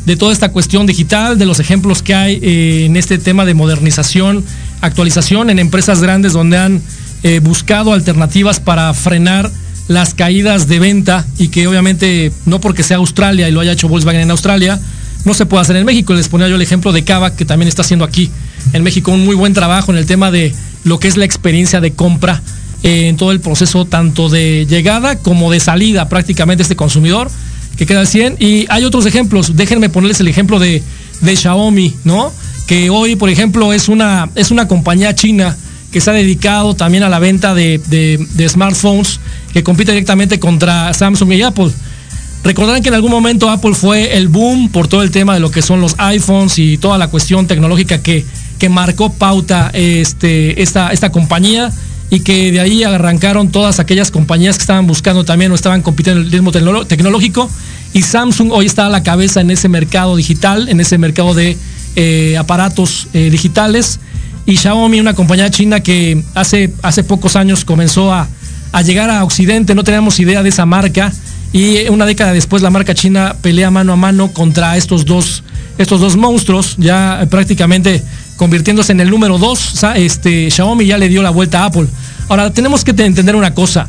[0.07, 3.53] de toda esta cuestión digital, de los ejemplos que hay eh, en este tema de
[3.53, 4.45] modernización,
[4.81, 6.83] actualización en empresas grandes donde han
[7.23, 9.51] eh, buscado alternativas para frenar
[9.89, 13.89] las caídas de venta y que obviamente no porque sea Australia y lo haya hecho
[13.89, 14.81] Volkswagen en Australia,
[15.25, 16.15] no se puede hacer en México.
[16.15, 18.31] Les ponía yo el ejemplo de Cava, que también está haciendo aquí
[18.73, 21.81] en México un muy buen trabajo en el tema de lo que es la experiencia
[21.81, 22.43] de compra
[22.85, 27.31] en todo el proceso, tanto de llegada como de salida prácticamente este consumidor,
[27.77, 28.37] que queda al 100.
[28.39, 30.83] Y hay otros ejemplos, déjenme ponerles el ejemplo de,
[31.23, 32.31] de Xiaomi, ¿no?
[32.67, 35.57] Que hoy, por ejemplo, es una, es una compañía china
[35.91, 39.19] que se ha dedicado también a la venta de, de- de smartphones,
[39.53, 41.71] que compite directamente contra Samsung y Apple.
[42.43, 45.51] Recordarán que en algún momento Apple fue el boom por todo el tema de lo
[45.51, 48.27] que son los iPhones y toda la cuestión tecnológica que,
[48.59, 51.73] que marcó pauta este, esta, esta compañía
[52.15, 56.21] y que de ahí arrancaron todas aquellas compañías que estaban buscando también o estaban compitiendo
[56.21, 57.51] en el ritmo tecnolo- tecnológico.
[57.93, 61.57] Y Samsung hoy está a la cabeza en ese mercado digital, en ese mercado de
[61.97, 63.99] eh, aparatos eh, digitales.
[64.47, 68.29] Y Xiaomi, una compañía china que hace, hace pocos años comenzó a,
[68.73, 71.13] a llegar a Occidente, no teníamos idea de esa marca.
[71.53, 75.43] Y una década después la marca china pelea mano a mano contra estos dos,
[75.79, 78.03] estos dos monstruos, ya eh, prácticamente
[78.37, 79.83] convirtiéndose en el número dos.
[79.95, 81.87] Este, Xiaomi ya le dio la vuelta a Apple.
[82.29, 83.89] Ahora, tenemos que te- entender una cosa.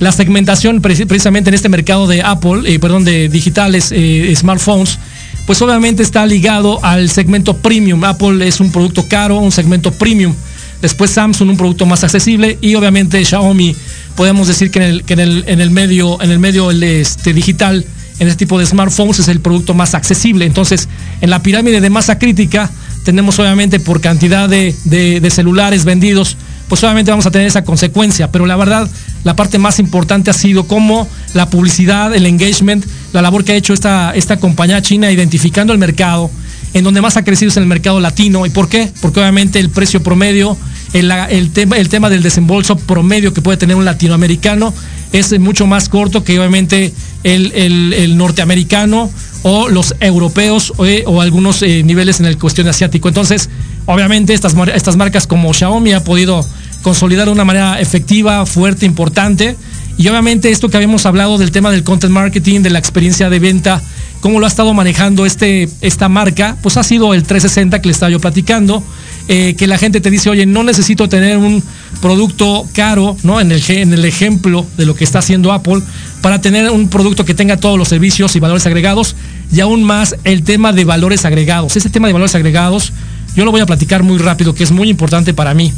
[0.00, 4.98] La segmentación preci- precisamente en este mercado de Apple, eh, perdón, de digitales, eh, smartphones,
[5.46, 8.02] pues obviamente está ligado al segmento premium.
[8.04, 10.34] Apple es un producto caro, un segmento premium.
[10.82, 12.58] Después Samsung, un producto más accesible.
[12.60, 13.76] Y obviamente Xiaomi,
[14.16, 15.20] podemos decir que en
[15.60, 17.84] el, medio, en el medio este, digital,
[18.18, 20.44] en este tipo de smartphones, es el producto más accesible.
[20.46, 20.88] Entonces,
[21.20, 22.70] en la pirámide de masa crítica,
[23.04, 26.36] tenemos obviamente por cantidad de celulares vendidos,
[26.68, 28.30] pues obviamente vamos a tener esa consecuencia.
[28.32, 28.88] Pero la verdad,
[29.24, 33.56] la parte más importante ha sido cómo la publicidad, el engagement, la labor que ha
[33.56, 36.30] hecho esta, esta compañía china identificando el mercado,
[36.72, 38.46] en donde más ha crecido es en el mercado latino.
[38.46, 38.90] ¿Y por qué?
[39.00, 40.56] Porque obviamente el precio promedio,
[40.92, 44.74] el, el tema, el tema del desembolso promedio que puede tener un latinoamericano
[45.12, 46.92] es mucho más corto que obviamente
[47.22, 49.10] el, el- el norteamericano
[49.44, 53.08] o los europeos eh, o algunos eh, niveles en el cuestión asiático.
[53.08, 53.50] Entonces,
[53.86, 56.44] obviamente estas marcas como Xiaomi ha podido
[56.82, 59.56] consolidar de una manera efectiva, fuerte, importante.
[59.96, 63.38] Y obviamente esto que habíamos hablado del tema del content marketing, de la experiencia de
[63.38, 63.82] venta,
[64.20, 67.92] cómo lo ha estado manejando este, esta marca, pues ha sido el 360 que le
[67.92, 68.82] estaba yo platicando,
[69.28, 71.62] eh, que la gente te dice, oye, no necesito tener un
[72.02, 73.40] producto caro, ¿no?
[73.40, 75.80] En el, en el ejemplo de lo que está haciendo Apple,
[76.20, 79.16] para tener un producto que tenga todos los servicios y valores agregados,
[79.50, 81.76] y aún más el tema de valores agregados.
[81.76, 82.92] Ese tema de valores agregados,
[83.34, 85.72] yo lo voy a platicar muy rápido, que es muy importante para mí.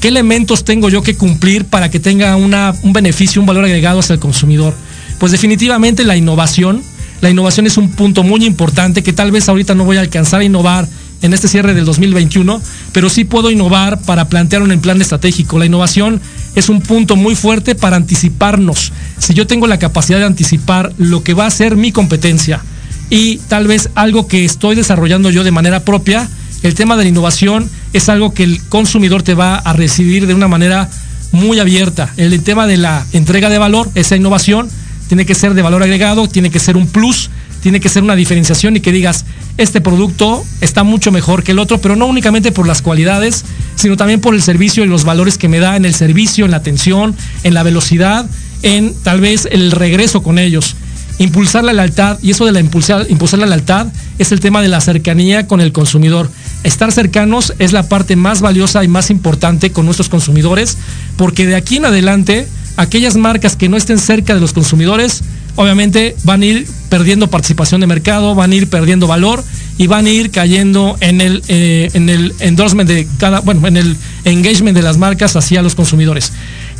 [0.00, 4.00] ¿Qué elementos tengo yo que cumplir para que tenga una, un beneficio, un valor agregado
[4.00, 4.74] hacia el consumidor?
[5.18, 6.82] Pues definitivamente la innovación.
[7.20, 10.40] La innovación es un punto muy importante que tal vez ahorita no voy a alcanzar
[10.40, 10.88] a innovar
[11.22, 12.60] en este cierre del 2021,
[12.92, 15.58] pero sí puedo innovar para plantear un plan estratégico.
[15.58, 16.20] La innovación
[16.54, 18.92] es un punto muy fuerte para anticiparnos.
[19.18, 22.62] Si yo tengo la capacidad de anticipar lo que va a ser mi competencia
[23.10, 26.28] y tal vez algo que estoy desarrollando yo de manera propia,
[26.62, 30.34] el tema de la innovación es algo que el consumidor te va a recibir de
[30.34, 30.90] una manera
[31.32, 32.12] muy abierta.
[32.16, 34.68] El tema de la entrega de valor, esa innovación,
[35.08, 37.30] tiene que ser de valor agregado, tiene que ser un plus,
[37.60, 39.24] tiene que ser una diferenciación y que digas,
[39.56, 43.44] este producto está mucho mejor que el otro, pero no únicamente por las cualidades,
[43.76, 46.52] sino también por el servicio y los valores que me da en el servicio, en
[46.52, 48.26] la atención, en la velocidad,
[48.62, 50.76] en tal vez el regreso con ellos.
[51.18, 53.88] Impulsar la lealtad, y eso de la impulsar, impulsar la lealtad
[54.18, 56.30] es el tema de la cercanía con el consumidor.
[56.62, 60.78] Estar cercanos es la parte más valiosa y más importante con nuestros consumidores,
[61.16, 62.46] porque de aquí en adelante,
[62.76, 65.24] aquellas marcas que no estén cerca de los consumidores,
[65.58, 69.42] obviamente van a ir perdiendo participación de mercado, van a ir perdiendo valor
[69.76, 73.76] y van a ir cayendo en el, eh, en el endorsement de cada, bueno, en
[73.76, 76.32] el engagement de las marcas hacia los consumidores.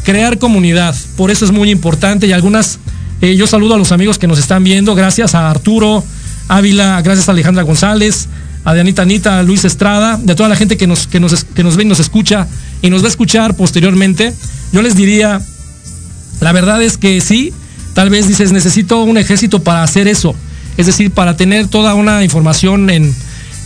[0.04, 2.78] Crear comunidad, por eso es muy importante y algunas,
[3.20, 6.04] eh, yo saludo a los amigos que nos están viendo, gracias a Arturo
[6.46, 8.28] Ávila, gracias a Alejandra González,
[8.64, 11.64] a Dianita Anita, a Luis Estrada, de toda la gente que nos, que nos, que
[11.64, 12.46] nos ve y nos escucha
[12.80, 14.32] y nos va a escuchar posteriormente.
[14.72, 15.40] Yo les diría,
[16.40, 17.52] la verdad es que sí,
[17.98, 20.32] tal vez dices, necesito un ejército para hacer eso.
[20.76, 23.12] Es decir, para tener toda una información en,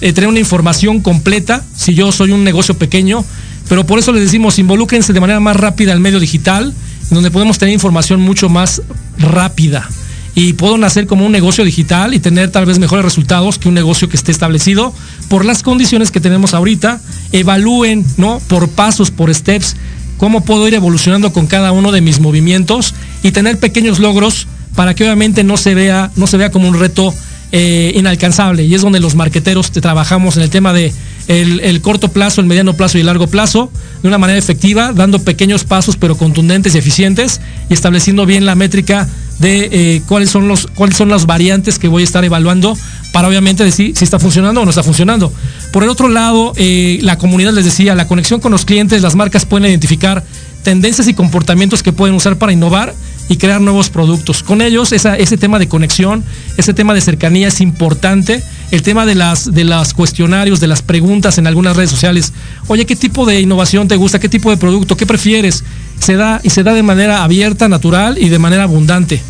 [0.00, 3.26] eh, tener una información completa, si yo soy un negocio pequeño,
[3.68, 6.72] pero por eso les decimos, involúquense de manera más rápida al medio digital,
[7.10, 8.80] donde podemos tener información mucho más
[9.18, 9.86] rápida.
[10.34, 13.74] y puedo nacer como un negocio digital y tener tal vez mejores resultados que un
[13.74, 14.94] negocio que esté establecido
[15.28, 17.02] por las condiciones que tenemos ahorita.
[17.32, 18.40] Evalúen, ¿no?
[18.48, 19.76] Por pasos, por steps,
[20.16, 24.94] cómo puedo ir evolucionando con cada uno de mis movimientos y tener pequeños logros para
[24.94, 27.14] que obviamente no se vea, no se vea como un reto
[27.52, 28.64] eh, inalcanzable.
[28.64, 30.92] Y es donde los marqueteros te trabajamos en el tema de
[31.28, 33.70] el, el, corto plazo, el mediano plazo y el largo plazo
[34.02, 38.54] de una manera efectiva, dando pequeños pasos pero contundentes y eficientes y estableciendo bien la
[38.54, 39.06] métrica
[39.38, 42.76] de eh, cuáles son los cuáles son las variantes que voy a estar evaluando
[43.12, 45.32] para obviamente decir si está funcionando o no está funcionando.
[45.72, 49.14] Por el otro lado, eh, la comunidad les decía, la conexión con los clientes, las
[49.14, 50.24] marcas pueden identificar
[50.62, 52.94] tendencias y comportamientos que pueden usar para innovar
[53.28, 54.42] y crear nuevos productos.
[54.42, 56.22] Con ellos, ese tema de conexión,
[56.56, 58.42] ese tema de cercanía es importante.
[58.70, 62.32] El tema de las, de las cuestionarios, de las preguntas en algunas redes sociales.
[62.68, 64.18] Oye, ¿qué tipo de innovación te gusta?
[64.18, 64.96] ¿Qué tipo de producto?
[64.96, 65.64] ¿Qué prefieres?
[65.98, 69.20] Se da y se da de manera abierta, natural y de manera abundante.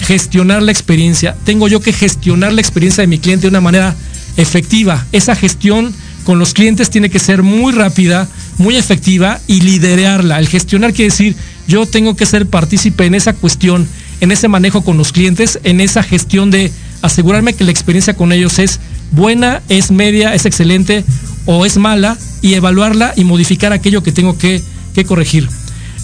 [0.00, 1.36] Gestionar la experiencia.
[1.44, 3.94] Tengo yo que gestionar la experiencia de mi cliente de una manera
[4.36, 5.04] efectiva.
[5.12, 5.92] Esa gestión
[6.24, 8.28] con los clientes tiene que ser muy rápida,
[8.58, 10.38] muy efectiva y liderarla.
[10.38, 11.34] El gestionar quiere decir,
[11.68, 13.86] yo tengo que ser partícipe en esa cuestión,
[14.20, 18.32] en ese manejo con los clientes, en esa gestión de asegurarme que la experiencia con
[18.32, 18.80] ellos es
[19.12, 21.04] buena, es media, es excelente
[21.44, 24.62] o es mala y evaluarla y modificar aquello que tengo que,
[25.06, 25.48] corregir.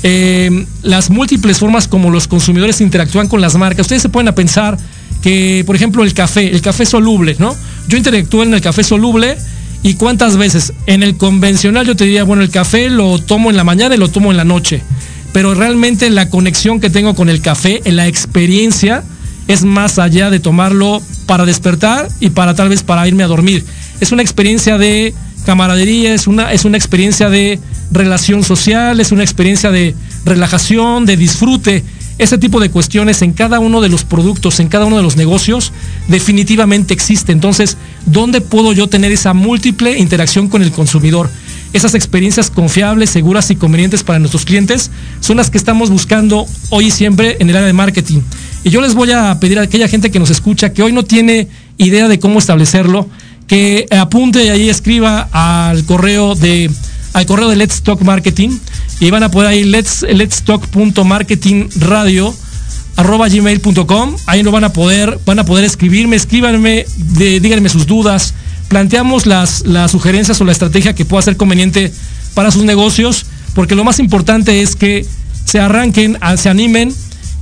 [0.04, 3.86] Eh, las múltiples formas como los consumidores interactúan con las marcas.
[3.86, 4.78] Ustedes se pueden a pensar
[5.20, 7.56] que, por ejemplo, el café, el café soluble, ¿no?
[7.88, 9.36] Yo interactúo en el café soluble
[9.82, 10.72] y cuántas veces.
[10.86, 13.98] En el convencional yo te diría, bueno, el café lo tomo en la mañana y
[13.98, 14.80] lo tomo en la noche.
[15.34, 19.02] Pero realmente la conexión que tengo con el café, la experiencia,
[19.48, 23.64] es más allá de tomarlo para despertar y para tal vez para irme a dormir.
[24.00, 25.12] Es una experiencia de
[25.44, 27.58] camaradería, es una, es una experiencia de
[27.90, 31.82] relación social, es una experiencia de relajación, de disfrute.
[32.16, 35.16] Ese tipo de cuestiones en cada uno de los productos, en cada uno de los
[35.16, 35.72] negocios,
[36.06, 37.32] definitivamente existe.
[37.32, 37.76] Entonces,
[38.06, 41.28] ¿dónde puedo yo tener esa múltiple interacción con el consumidor?
[41.74, 46.86] Esas experiencias confiables, seguras y convenientes para nuestros clientes son las que estamos buscando hoy
[46.86, 48.20] y siempre en el área de marketing.
[48.62, 51.02] Y yo les voy a pedir a aquella gente que nos escucha, que hoy no
[51.02, 53.08] tiene idea de cómo establecerlo,
[53.48, 56.70] que apunte y ahí escriba al correo de
[57.12, 58.50] al correo de Let's Talk Marketing
[59.00, 62.32] y van a poder ahí let's, let's talk.marketingradio
[62.94, 68.34] arroba gmail.com ahí no van a poder van a poder escribirme escríbanme díganme sus dudas
[68.68, 71.92] planteamos las, sugerencias o la estrategia que pueda ser conveniente
[72.34, 75.06] para sus negocios porque lo más importante es que
[75.44, 76.92] se arranquen se animen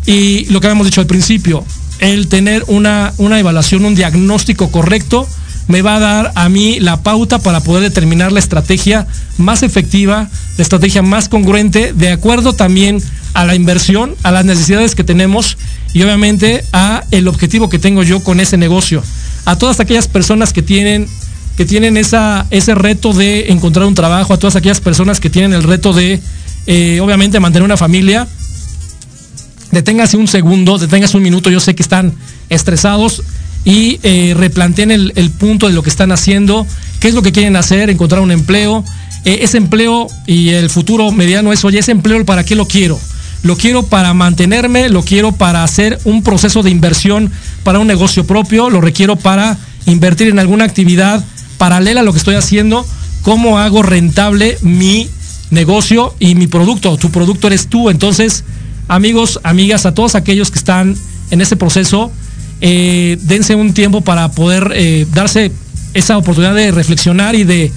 [0.07, 1.65] y lo que habíamos dicho al principio
[2.01, 5.27] el tener una, una evaluación un diagnóstico correcto
[5.69, 9.07] me va a dar a mí la pauta para poder determinar la estrategia
[9.39, 13.03] más efectiva, la estrategia más congruente, de acuerdo también
[13.35, 15.57] a la inversión, a las necesidades que tenemos
[15.95, 19.03] y obviamente a el objetivo que tengo yo con ese negocio.
[19.45, 21.09] A todas aquellas personas que tienen
[21.57, 25.63] que tienen ese reto de encontrar un trabajo, a todas aquellas personas que tienen el
[25.63, 26.19] reto de,
[26.67, 28.27] eh, obviamente, mantener una familia,
[29.71, 32.15] deténgase un segundo, deténgase un minuto, yo sé que están
[32.49, 33.23] estresados,
[33.65, 36.67] y eh, replanteen el, el, punto de lo que están haciendo,
[37.01, 38.85] qué es lo que quieren hacer, encontrar un empleo.
[39.25, 42.99] Eh, ese empleo y el futuro mediano es, oye, ese empleo, ¿para qué lo quiero?
[43.43, 47.31] Lo quiero para mantenerme, lo quiero para hacer un proceso de inversión
[47.65, 51.25] para un negocio propio, lo requiero para invertir en alguna actividad
[51.59, 52.87] paralela a lo que estoy haciendo,
[53.23, 55.09] cómo hago rentable mi
[55.51, 56.97] negocio y mi producto.
[56.97, 57.91] Tu producto eres tú.
[57.91, 58.45] Entonces,
[58.89, 60.97] amigos, amigas, a todos aquellos que están
[61.31, 62.13] en ese proceso,
[62.61, 65.53] eh, dense un tiempo para poder eh, darse
[65.95, 67.73] esa oportunidad de reflexionar y de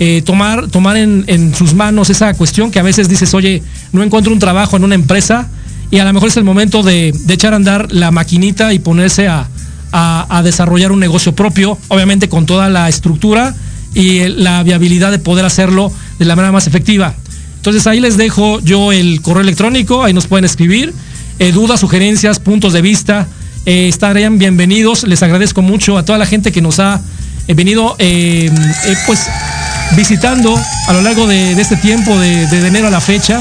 [0.00, 4.32] eh, tomar, tomar en, sus manos esa cuestión que a veces dices, oye, no encuentro
[4.32, 5.48] un trabajo en una empresa
[5.90, 9.28] y a lo mejor es el momento de, echar a andar la maquinita y ponerse
[9.28, 9.48] a,
[10.42, 13.54] desarrollar un negocio propio, obviamente con toda la estructura
[13.92, 17.14] y la viabilidad de poder hacerlo de la manera más efectiva.
[17.56, 20.94] Entonces ahí les dejo yo el correo electrónico, ahí nos pueden escribir,
[21.52, 23.26] dudas, sugerencias, puntos de vista,
[23.66, 25.04] eh, estarían bienvenidos.
[25.04, 27.00] Les agradezco mucho a toda la gente que nos ha
[27.46, 28.50] eh, venido eh,
[29.06, 29.26] pues
[29.96, 33.40] visitando a lo largo de, este tiempo, de, enero a la fecha.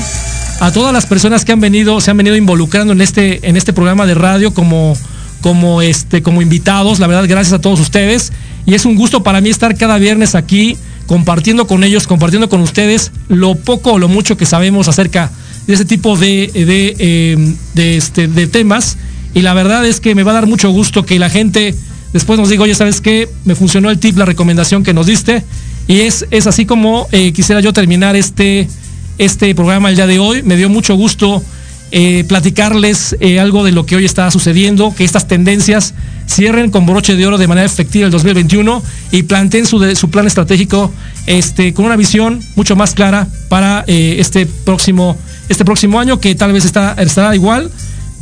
[0.60, 3.72] A todas las personas que han venido, se han venido involucrando en este, en este
[3.72, 4.98] programa de radio como,
[5.42, 7.00] como, este, como invitados.
[7.00, 8.34] La verdad, gracias a todos ustedes.
[8.66, 10.78] Y es un gusto para mí estar cada viernes aquí
[11.08, 15.32] compartiendo con ellos, compartiendo con ustedes lo poco o lo mucho que sabemos acerca
[15.66, 18.98] de ese tipo de, de, de, este, de temas
[19.34, 21.76] y la verdad es que me va a dar mucho gusto que la gente
[22.14, 23.30] después nos diga, oye, ¿sabes qué?
[23.46, 25.44] Me funcionó el tip, la recomendación que nos diste.
[25.90, 28.70] Y es, es así como eh, quisiera yo terminar este,
[29.18, 30.44] este programa el día de hoy.
[30.44, 31.42] Me dio mucho gusto
[31.90, 35.96] eh, platicarles eh, algo de lo que hoy está sucediendo, que estas tendencias
[36.28, 40.28] cierren con broche de oro de manera efectiva el 2021 y planteen su, su plan
[40.28, 40.94] estratégico
[41.26, 45.18] este, con una visión mucho más clara para este, próximo,
[45.50, 47.72] este próximo año, que tal vez está, estará igual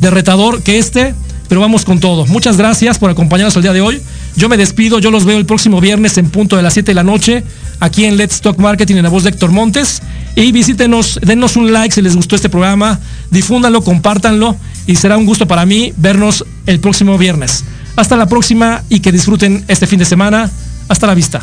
[0.00, 1.14] de retador que este,
[1.48, 2.24] pero vamos con todo.
[2.24, 4.00] Muchas gracias por acompañarnos el día de hoy.
[4.38, 6.94] Yo me despido, yo los veo el próximo viernes en punto de las 7 de
[6.94, 7.42] la noche,
[7.80, 10.00] aquí en Let's Talk Marketing en la voz de Héctor Montes.
[10.36, 13.00] Y visítenos, denos un like si les gustó este programa,
[13.32, 14.54] difúndanlo, compártanlo
[14.86, 17.64] y será un gusto para mí vernos el próximo viernes.
[17.96, 20.48] Hasta la próxima y que disfruten este fin de semana.
[20.88, 21.42] Hasta la vista.